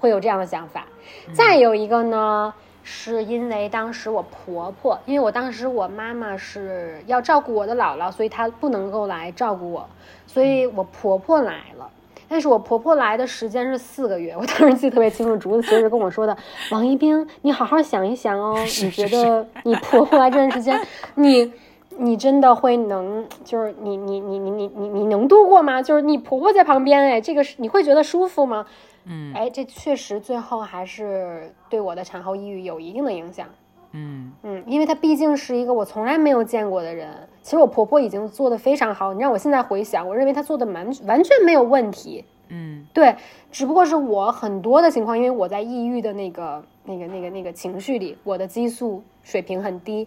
[0.00, 0.86] 会有这样的想法。
[1.34, 9.86] 再有一个呢，是因为当时我婆婆，因为我当时我妈妈是要照顾我的姥姥，所以她不能够来照顾我，
[10.26, 11.90] 所以我婆婆来了。
[12.28, 15.36] 但是我婆婆来的时间是四个月，我当时记得特别清楚。
[15.36, 16.36] 竹子其实跟我说的，
[16.70, 20.78] 王一冰，你好好想一想哦，你觉得你婆婆来这段时间，
[21.14, 21.52] 你
[21.96, 25.82] 你真的会能，就是你你你你你你你能度过吗？
[25.82, 28.66] 就是你婆婆在旁边，哎，这个是你会觉得舒服吗？
[29.06, 33.46] 嗯哎，这确实最后还是对我的产后抑郁有一定的影响。
[33.92, 37.08] 嗯嗯，因为她毕竟是一个我从来没有见过的人。
[37.48, 42.22] 其实我婆婆已经做的非常好，你让我现在回想，我认为她做的完完全没有问题。
[42.48, 43.16] 嗯对，
[43.50, 50.06] 只不过是我很多的情况，因为我在抑郁的那个、那个、那个、那个情绪里，我的激素水平很低，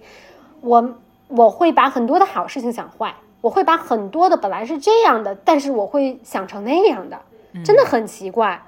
[0.62, 0.94] 我
[1.30, 7.20] 我会把很多的好事情想坏，我会把很多的本来是这样的，但是我会想成那样的，
[7.66, 8.62] 真的很奇怪。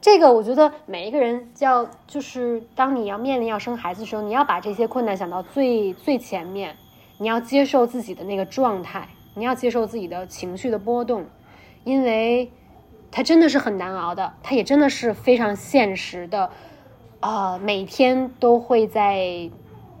[0.00, 6.74] 这个我觉得每一个人要就是当你要面临要生孩子的时候，你要把这些困难想到最最前面，
[7.22, 11.24] 你要接受自己的那个状态，你要接受自己的情绪的波动，
[11.84, 12.50] 因为
[13.12, 16.50] 它真的是很难熬的，它也真的是非常现实的，
[17.20, 19.48] 啊、每天都会在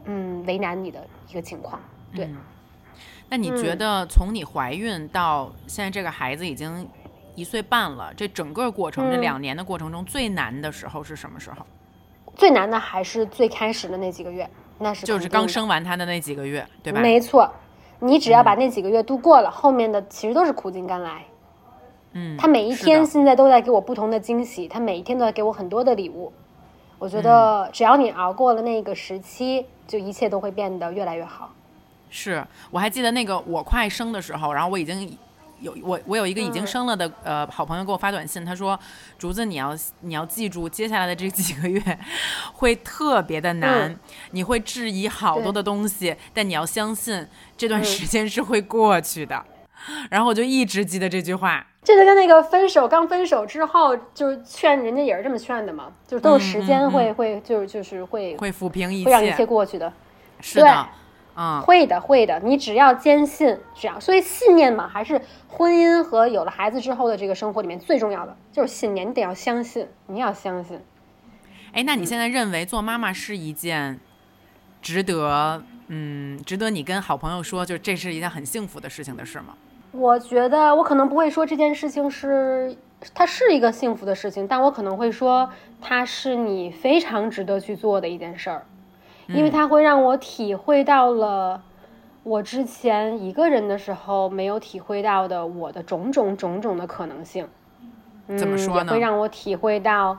[0.04, 1.80] 嗯为难你的一个情况。
[2.12, 2.36] 对，嗯
[3.28, 6.88] 那你觉嗯得从你怀孕到现在这个孩子已经
[7.36, 11.64] 一岁半了，这整个过程、这嗯两年的过程中最难的时候是什么时候？
[12.34, 14.50] 最难的还是最开始的那几个月，
[14.82, 17.00] 那是就是刚生完他的那几个月，对吧？
[17.00, 17.50] 没错，
[18.00, 21.24] 你只要把那几个月度过了，后面的其实都是苦尽甘来。
[22.12, 26.32] 嗯，他每一天现在都在给我不同的惊喜，他每一天都在给我很多的礼物。
[26.98, 31.50] 我觉嗯得只要你熬过了那个时期，就一切都会变得越来越好。
[32.10, 35.16] 是我还记得那个我快生的时候，然后我已经
[35.62, 38.78] 有我我有一个已经嗯生了的、呃好朋友给我发短信，他说
[39.18, 41.80] 竹子你要你要记住接下来的这几个月
[42.52, 43.98] 会特别的难，嗯
[44.32, 49.42] 你会质疑好多的东西，但你要相信这段嗯时间是会过去的。
[50.10, 59.46] 然后我就一直记得这句话，这就跟那个分手刚分手之后，就是劝人家也是这么劝的嘛，就是都是时嗯间嗯会会就是就是会会抚平一会让一切切。
[59.46, 59.92] 过去的。
[60.40, 60.88] 是的，
[61.34, 70.78] 嗯，会的，会的，你只要坚信，只要所以信念嘛，还是婚姻和有了孩子之后的这个生活里面最重要的就是信念，你得要相信，你要相信。
[71.72, 73.98] 哎，那你现在认为做妈妈是一件
[74.82, 79.54] 值得，嗯，值得你跟好朋友说，就这是一件很幸福的事情的事吗？
[79.92, 82.76] 我觉得我可能不会说这件事情是
[83.14, 88.64] 它是一个幸福的事情，但我可能会说它是你非常值得去做的一件事儿，
[89.34, 91.62] 因为它会让我体会到了
[92.22, 97.46] 我之前一个人的时候没有体会到的我的种种种种的可能性。
[98.28, 100.16] 嗯、怎么说呢也会让我体会到，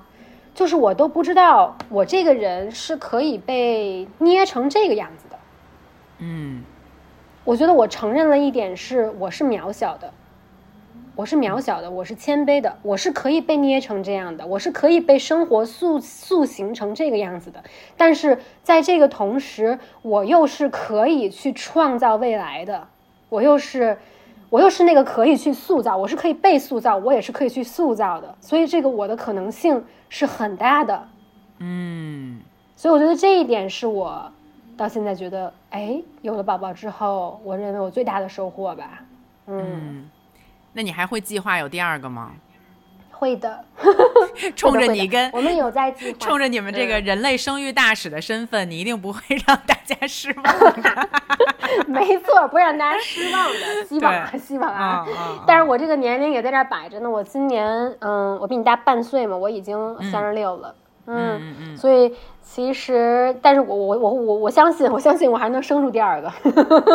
[0.53, 5.38] 就是我都不知道我这个人是可以被捏成这个样子的。
[6.20, 6.64] 嗯
[7.45, 10.11] 我觉得我承认了一点是，我是渺小的，
[11.16, 17.64] 我是渺小的，我是谦卑的，我是可以被捏成这样的，我是可以被生活塑塑形成这个样子的。
[17.95, 22.88] 但是在这个同时，我又是可以去创造未来的，
[23.30, 23.95] 我又是，
[24.49, 28.36] 我又是那个可以去塑造，我是可以被塑造，我也是可以去塑造的。
[28.41, 31.07] 所以这个我的可能性是很大的。
[31.59, 32.41] 嗯，
[32.76, 34.32] 所以我觉得这一点是我
[34.76, 39.05] 到现在觉得，哎，有了宝宝之后，我认为我最大的收获吧。
[39.45, 40.09] 嗯，
[40.74, 42.32] 那你还会计划有第二个吗？
[43.12, 43.64] 会的。
[44.56, 50.44] 冲着你跟我们有在计划， 冲着你们这个嗯人类生育大使的身份，你一定不会 让大家失望
[50.82, 51.10] 的。
[51.88, 55.06] 没错，不会让大家失望的，希望啊，希望啊。
[55.48, 57.66] 但是我这个年龄也在这儿摆着呢，我今年，
[58.00, 60.76] 嗯，我比你大半岁嘛，我已经三十六了，
[61.08, 66.32] 嗯嗯嗯，所以其实，但是我我我我我相信，我相信我还能生出第二个。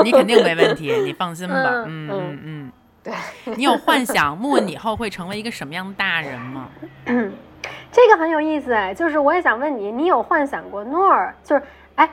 [0.05, 1.55] 你肯定没问题，你放心吧。
[1.87, 2.73] 嗯嗯嗯。
[3.09, 6.69] 对， 你有幻想木你以后会成为一个什么样的大人吗？
[7.91, 11.35] 这个很有意思哎，就是我也想问你，你有幻想过诺尔？
[11.43, 11.63] 就是
[11.95, 12.09] 哎，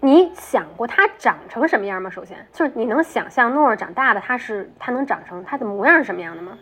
[0.00, 2.08] 你想过他长成什么样吗？
[2.08, 6.56] 首先，就是你能想象诺尔长大的他是他能长成他的模样是什么样的吗？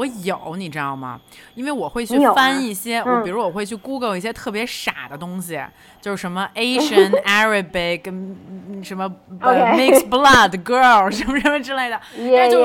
[0.00, 1.20] 我有，你知道吗？
[1.54, 5.60] 因为我会去翻一些，比如我会去 Google 一些特别傻的东西，
[6.00, 9.06] 就是什么 Asian Arabic 嗯什么
[9.42, 12.00] mixed blood girl 什么什么之类的，
[12.34, 12.64] 但就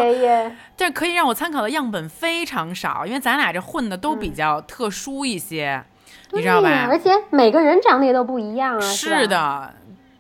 [0.77, 5.83] 但是可以让我参考的样本非常少，因为咱俩这混的都比较特殊一些，
[6.31, 6.87] 你知道吧？
[6.89, 8.79] 而且每个人长得也都不一样啊。
[8.79, 9.73] 是吧，的，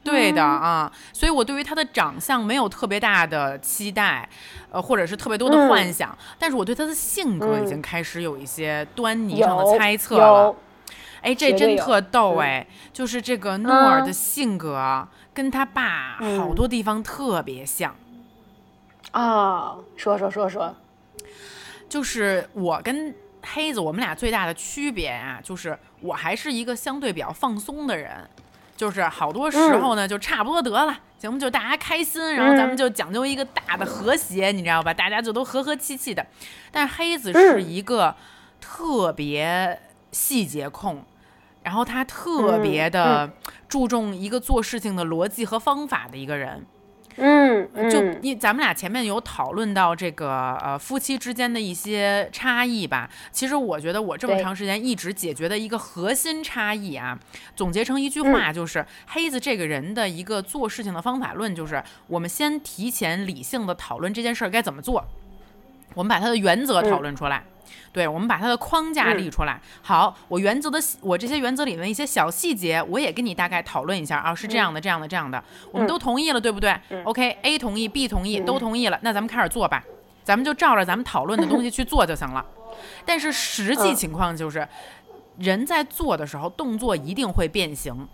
[0.05, 4.29] 对的啊，所以我对于他的长相没有特别大的期待，
[4.71, 10.55] 呃，或者是特别多的嗯幻想，但是我对他的性格已嗯经开始有一些端倪上的猜测了有。
[11.21, 12.67] 哎，这真特逗嗯哎！
[12.93, 17.95] 就是这个诺尔的嗯性格跟他爸好嗯多地方特别像。
[19.09, 20.75] 啊，说说说说，
[21.89, 28.11] 就是我跟黑子，我们俩最大的区别啊，就是我还是一个相对比较放松的人，
[28.75, 31.37] 就是好多时候呢，就差不多得了，行不？
[31.37, 34.93] 就大家开心，然后咱们嗯就讲究一个大的和谐，你知道吧？
[34.93, 36.25] 大家就都和和气气的。
[36.71, 38.15] 但是黑子是嗯一个
[38.59, 39.79] 特别
[40.11, 41.03] 细节控，
[41.63, 43.31] 然后他特别的
[43.67, 46.65] 注重一个做事情的逻辑和方法的一个人。
[47.17, 48.19] 嗯，就嗯。
[48.21, 57.17] 因咱们俩前面有讨论到这个呃夫妻之间的一些差异吧，其实我觉得我这么长时间一直解决的一个核心差异啊，
[57.55, 58.33] 总结成一句嗯。
[58.33, 65.05] 话就是、黑子这个人的一个做事情的方法论，就是我们先提前理性的讨论这件事儿该怎么做，
[65.93, 67.43] 我们把它的原则讨论出来。
[67.91, 69.17] 对，我们把它的框架嗯。
[69.17, 69.59] 立出来。
[69.81, 79.81] 好，我原则的我这些原则里面的一些小细节，我也跟你大概讨论一下啊，是这样的，这样的，这样的，我们都同意了，对不对、o k a 同意，B 同意，都同意了，那咱们开始做吧，
[80.25, 82.45] 咱们就照着咱们讨论的东西去做就行了。
[83.05, 83.95] 但是实际嗯。
[83.95, 84.67] 情况就是，
[85.37, 88.05] 人在做的时候，动作一定会变形。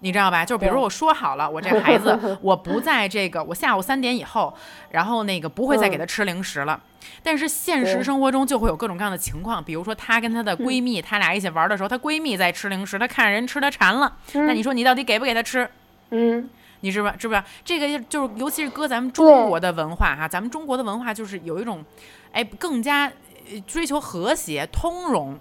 [0.00, 0.44] 你知道吧？
[0.44, 4.54] 就比如我说好了，我这孩子 我不在这个我下午三点以后，
[4.90, 6.80] 然后那个不会再给他吃零食了。
[7.22, 15.68] 但是现实生活中就会有各种各样的情况，比如说她跟她的闺蜜，她俩一起玩的时候，她闺蜜在吃零食，她看人吃的馋了，那你说你到底给不给她吃？
[16.10, 16.48] 嗯
[16.80, 17.42] 你知不知不知道？
[17.64, 21.84] 这个就是，尤其是搁咱们中国的文化哈，咱们中国的文化就是有一种，
[22.30, 23.10] 哎，更加
[23.50, 25.36] 呃追求和谐通融。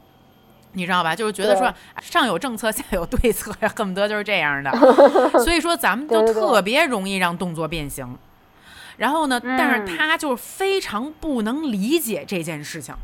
[0.73, 1.15] 你知道吧？
[1.15, 4.71] 就是觉得说上有政策，下有对策呀，恨不得就是这样的。
[5.43, 8.17] 所以说咱们就特别容易让动作变形。
[8.97, 12.95] 然后呢，但是嗯他就是非常不能理解这件事情。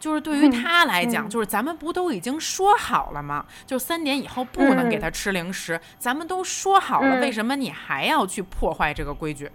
[0.00, 3.46] 就是对于他来讲，嗯就是咱们不都已经说好了吗？
[3.66, 9.50] 就三点以后不能给他吃零食，咱们都说好了，嗯为什么你还要去破坏这个规矩？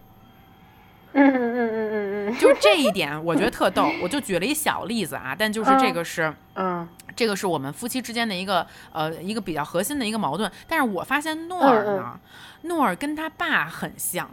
[1.14, 3.90] 嗯嗯嗯嗯嗯嗯就这一点，我觉得特逗。
[4.02, 6.34] 我就举了一小例子啊，但就是这个是。
[6.56, 10.50] 嗯这个是我们夫妻之间的一个呃一个比较核心的一个矛盾。
[10.68, 12.20] 但是我发现诺尔呢，
[12.62, 14.30] 诺尔跟他爸很像，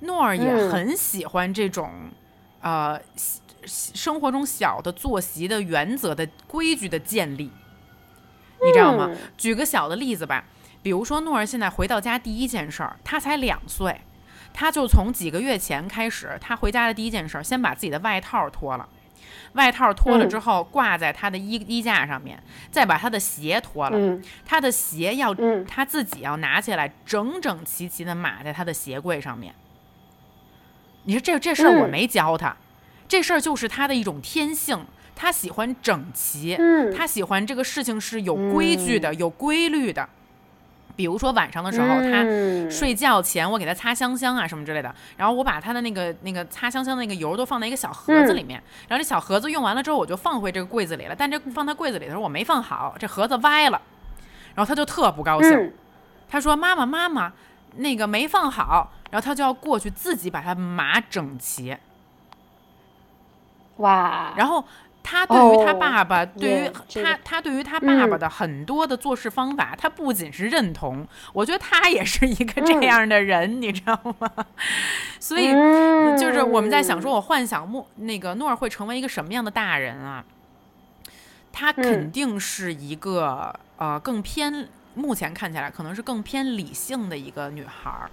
[0.00, 1.90] 诺尔也嗯很喜欢这种、
[2.62, 2.98] 呃
[3.64, 7.50] 生活中小的作息的原则的规矩的建立，
[8.64, 9.08] 你知道吗？
[9.10, 10.42] 嗯举个小的例子吧，
[10.82, 14.00] 比如说诺尔现在回到家第一件事儿，他才两岁。
[14.60, 18.88] 他就从几个月前开始，他回家的第一件事儿，先把自己的外套脱了，
[19.52, 20.28] 外套脱了嗯。
[20.28, 24.20] 之后挂在他的衣衣架上面，再把他的鞋脱了，嗯。
[24.44, 25.64] 他的鞋要嗯。
[25.64, 29.54] 他自己要拿起来，整整齐齐的码在他的鞋柜上面。
[31.04, 32.56] 你说这这事儿我嗯没教他，
[33.06, 34.84] 这事儿就是他的一种天性，
[35.14, 36.92] 他喜欢整齐，嗯。
[36.92, 40.08] 他喜欢这个事情是有规矩的、有规律的。
[40.98, 42.68] 比如说晚上的时候，他嗯。
[42.68, 53.80] 睡觉前我给他擦香香啊什么之类的，然后我把他的那个那个擦香香的那个油都放在一个小盒子里面，然后这小盒子用完了之后我就放回这个柜子里了，但这放他柜子里的时候我没放好，这盒子歪了，
[54.56, 55.72] 然后他就特不高兴，嗯。
[56.28, 57.32] 他说妈妈妈妈
[57.76, 61.76] 那个没放好，然后他就要过去自己把它码整齐，
[63.76, 64.64] 哇，然后
[65.10, 66.70] 他对于他哦爸爸，对于
[67.02, 74.30] 他他对于他爸爸嗯的很多的做事方法，他不仅是认同，我觉得他也是一个这嗯样的人，你知道吗？
[75.18, 80.22] 所以嗯就是我们在想说，我幻想莫那个诺尔会成为一个什么样的大人啊？
[81.50, 88.10] 他肯嗯定是一个呃更偏，目前看起来可能是更偏理性的一个女孩儿。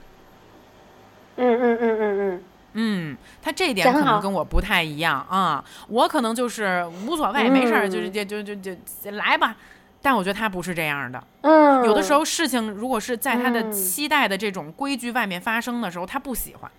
[1.35, 2.43] 嗯嗯嗯嗯嗯，
[2.77, 8.13] 嗯，他这一点可能跟我不太一样啊，我可能就是无所谓，没事儿，就是嗯。
[8.13, 9.55] 就就就就就来吧。
[10.01, 13.71] 但我觉得他不是这样的，嗯，有的时候事情如果是在他的嗯。
[13.71, 16.69] 期待的这种规矩外面发生的时候，他不喜欢，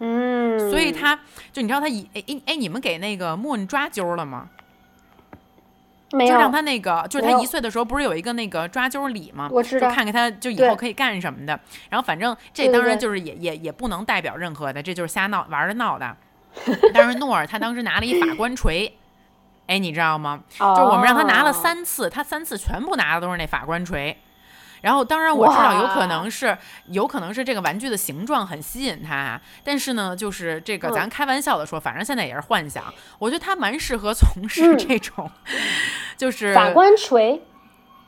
[0.00, 1.14] 嗯，所以他
[1.52, 4.48] 就你知道他一哎哎哎，你们给那个 Moon 抓阄了吗？
[6.14, 9.48] 没有就让他那个，就是他一岁的时候不是有一个那个抓阄礼吗？
[9.52, 11.58] 我知道就看看他就以后可以干什么的。
[11.90, 16.16] 然后反正这当然就是也也也不能代表任何的，这就是瞎闹玩的闹的。
[16.92, 18.96] 但是诺尔他当时拿了一法官锤，
[19.66, 20.40] 哎，你知道吗？
[20.58, 24.16] 就是我们让他拿了哦三次，他三次全部拿的都是那法官锤。
[24.84, 26.54] 然后，当然我知道有可能是，
[26.88, 32.84] 有可能是这个玩具的形状很吸引他，但是呢，就是这个嗯咱开玩笑的说，反正现在也是幻想。
[33.18, 35.30] 我觉得他蛮适合从事嗯这种，
[36.18, 37.40] 就是法官锤，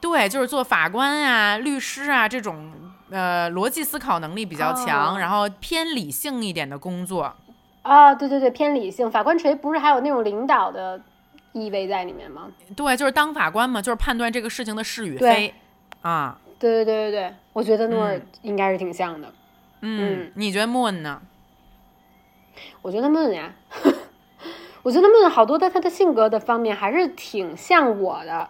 [0.02, 2.70] 对，就是做法官啊、律师啊这种，
[3.10, 7.34] 呃，逻辑思考能力比较强，哦然后偏理性一点的工作。
[7.80, 9.10] 啊，对对对，偏理性。
[9.10, 11.00] 法官锤不是还有那种领导的
[11.52, 12.48] 意味在里面吗？
[12.76, 15.54] 对，就是当法官嘛，就是判断这个事情的是与非
[16.02, 16.36] 啊。
[16.58, 19.28] 对对对对对，我觉得诺尔嗯应该是挺像的。
[19.80, 21.20] 嗯，嗯你觉得 Moon 呢？
[22.82, 23.52] 我觉得梦呀，
[24.82, 28.48] 我觉得梦好多在他的性格的方面还是挺像我的。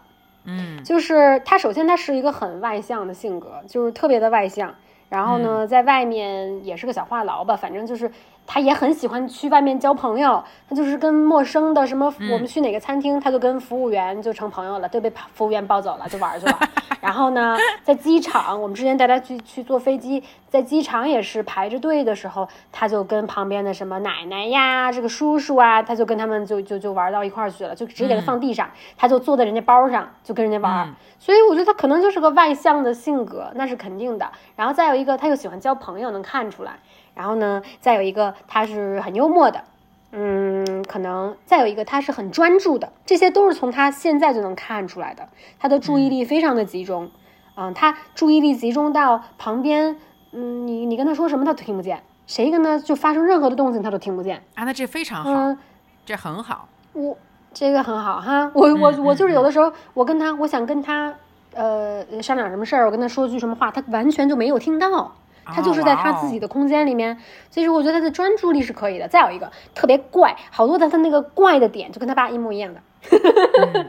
[0.49, 4.74] 嗯就是他首先他是一个很外向的性格，就是特别的外向。
[5.09, 8.11] 然后呢，在外面也是个小话痨吧，反正就是
[8.47, 16.59] 他也很喜欢去外面交朋友，他就是跟陌生的什么，我们去哪个餐厅，他就跟服务员就成朋友了，就被服务员抱走了，就玩去了。
[17.01, 30.93] 然后呢，在机场，我们之前带他去去坐飞机，在机场也是排着队的时候，他就跟旁边的什么奶奶呀、这个叔叔啊，他就跟他们就就就玩到一块儿去了，就直接给他放地上，他就坐在人家包上，就跟人家玩。
[31.18, 34.28] 所以我觉得他可能就是个外向的性格，那是肯定的。
[34.56, 36.78] 然后再有一个，他又喜欢交朋友，能看出来。
[37.16, 39.64] 然后呢，再有一个他是很幽默的，
[40.12, 45.26] 嗯，可能再有一个他是很专注的，这些都是从他现在就能看出来的。
[45.59, 47.10] 他的注意力非常的集中，
[47.56, 49.97] 嗯，他注意力集中到旁边，
[50.32, 54.36] 嗯，你你跟他说什么他都听不见，谁跟他就发生任何的动静他都听不见。
[54.55, 55.56] 啊，那这非常好，
[56.05, 57.16] 这很好，我
[57.55, 61.14] 这个很好哈，我我 我就是有的时候我跟他我想跟他
[61.55, 65.16] 呃商量什么事儿，我跟他说句什么话，他完全就没有听到。
[65.47, 67.16] 他就是在他自己的空间里面，
[67.51, 69.06] 所以说我觉得他的专注力是可以的。
[69.09, 72.81] 再有一个特别怪，好多的他那个怪的点就跟他爸一模一样的，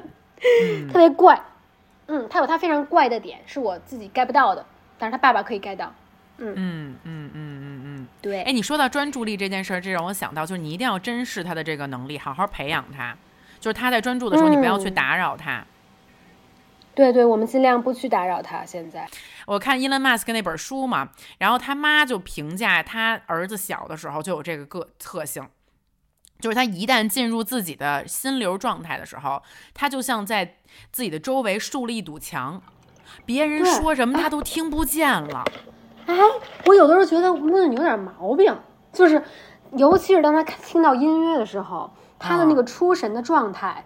[0.92, 1.42] 特别怪。
[2.08, 4.66] 嗯，他有他非常怪的点，是我自己 get 不到的，
[4.98, 5.92] 但是他爸爸可以 get 到。
[6.38, 8.44] 嗯嗯嗯嗯嗯嗯，对。
[8.44, 13.14] 哎，你说到专注力这件事儿，这让我想到，就是你一定要珍视他的这个能力，好好培养他。
[13.60, 15.66] 就是他在专注的时候，你不要去打扰他。
[16.98, 18.66] 对对，我们尽量不去打扰他。
[18.66, 19.08] 现在
[19.46, 25.48] 我看伊 m 马斯克那本书嘛，然后他妈就评价他儿子小的时候就有这个个特性，
[26.40, 29.44] 就是他一旦进入自己的心流状态的时候，
[29.76, 30.56] 他就像在
[30.92, 32.60] 自己的周围竖了一堵墙，
[33.28, 35.46] 别人说什么他都听不见了。
[36.08, 36.16] 哎，
[36.66, 38.58] 我有的时候觉得问有点毛病，
[38.92, 39.22] 就是
[39.74, 43.84] 尤其是当他听到音乐的时候，他的那个出神的状态，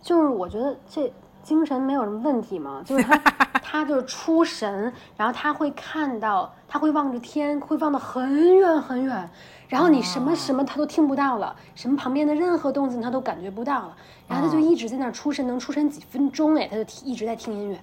[0.00, 1.12] 就是我觉得这。
[1.44, 2.82] 精神没有什么问题吗？
[2.86, 3.18] 就是他，
[3.62, 9.30] 他就是出神，然后他会看到，他会望着天，会望得很远很远，
[9.68, 13.96] 然后你什么什么他都听不到了，什么旁边的任何动静他都感觉不到了，
[14.26, 17.78] 然后他就一直在那儿出神，能出神几分钟哎，他就一直在听音乐，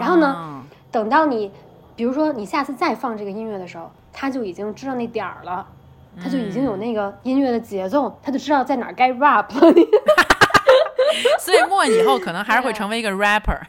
[0.00, 1.50] 然后呢，等到你，
[1.96, 5.66] 比如说你下次再放这个音乐的时候，他就已经知道那点儿了，
[6.22, 9.74] 他就已经有那个音乐的节奏，他就知道在哪儿该 rap 了。
[11.40, 13.60] 所以莫以后可能还是会成为一个 rapper，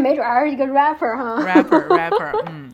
[0.00, 1.36] 没准还是一个 rapper 哈。
[1.42, 2.72] rapper rapper，嗯，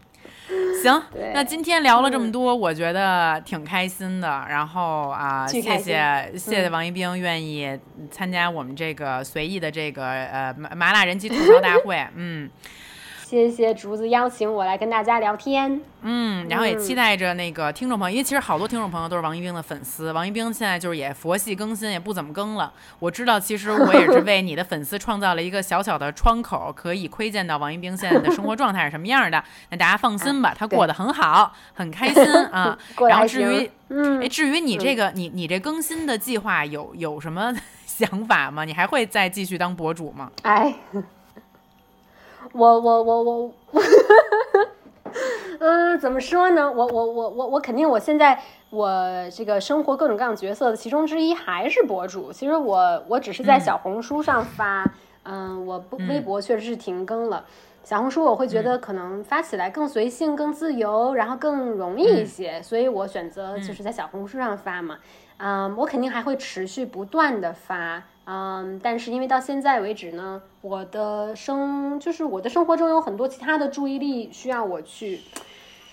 [0.83, 1.03] 行，
[1.35, 4.45] 那今天聊了这么多，我觉得挺开心的。
[4.49, 7.79] 然后啊，谢谢谢谢王一冰愿意
[8.11, 12.49] 参加我们这个随意的这个呃麻麻辣人机吐槽大会，嗯。
[13.31, 20.11] 谢谢竹子邀请我来跟大家聊天，嗯，然后也期待着那个听众朋友，因为其实好多听众朋友都是王一冰的粉丝。
[20.11, 22.73] 王一冰现在就是也佛系更新，也不怎么更了。
[22.99, 29.41] 我知道，其实我也是为你的粉丝创造了一个小小的窗口，可以窥见到王一冰现在的生活状态是什么样的。
[29.69, 32.77] 那大家放心吧，他过得很好，很开心 啊。
[33.09, 37.55] 然后至于，嗯，至于你这个，你你这更新的计划有有什么
[37.87, 38.65] 想法吗？
[38.65, 40.33] 你还会再继续当博主吗？
[40.43, 40.75] 哎。
[42.53, 43.53] 我我我我，
[45.61, 46.71] 嗯， 怎么说呢？
[46.71, 48.41] 我我我我我肯定，我现在
[48.71, 48.91] 我
[49.31, 52.33] 这个生活各种各样角色的其中之一还是博主。
[52.33, 54.85] 其实我我只是在小红书上发，
[55.23, 57.45] 嗯，我不微博确实是停更了。
[57.83, 64.99] 小红书我会觉得可能发起来更随性、更自由，然后更容易一些，所以我选择就是在小红书上发嘛。
[65.39, 68.03] 嗯，我肯定还会持续不断的发。
[68.27, 75.21] 嗯，但是因为到现在为止呢，我的生就是我的生活中有很多其他的注意力需要我去，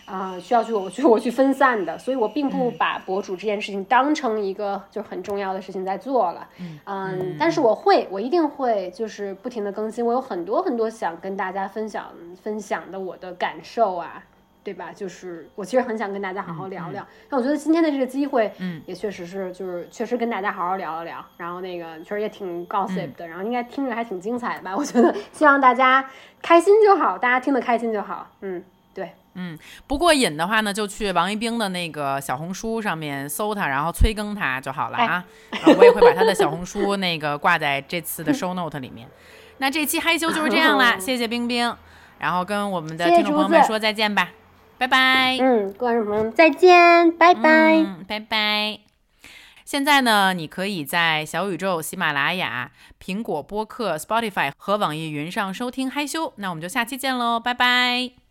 [0.05, 6.47] 啊，需要去我去我去分散的，所以我并不把博主这件事情当成一个就很重要的事情在做了。
[6.85, 12.05] 嗯，但是我会，我一定会就是不停的更新，我有很多很多想跟大家分享
[12.43, 14.23] 分享的我的感受啊。
[14.67, 14.91] 对吧？
[14.93, 17.07] 就是我其实很想跟大家好好聊聊。
[17.29, 21.23] 那我觉得今天的这个机会，嗯，也确实是，就是确实跟大家好好聊了聊。
[21.37, 24.75] 然后那个确实也挺 gossip 的，然后应该听着还挺精彩的吧？
[24.75, 26.05] 我觉得希望大家
[26.41, 28.29] 开心就好，大家听得开心就好。
[28.41, 28.61] 嗯，
[28.93, 29.57] 对，嗯，
[29.87, 35.23] 不过瘾的话呢，就去王一冰的那个小红书上面搜他，然后催更他就好了啊。
[35.77, 39.07] 我也会把他的小红书那个挂在这次的 show note 里面。
[39.59, 41.73] 那这期嗨羞就是这样啦，谢谢冰冰，
[42.19, 44.29] 然后跟我们的听众朋友们说再见吧。
[44.77, 45.37] 拜拜。
[45.39, 48.79] 嗯，观众朋友们再见，拜拜，拜拜。
[49.65, 52.71] 现在呢，你可以在小宇宙、喜马拉雅、
[53.03, 56.27] 苹果播客、Spotify 和网易云上收听《害羞》。
[56.37, 58.26] 那我们就下期见喽，拜拜。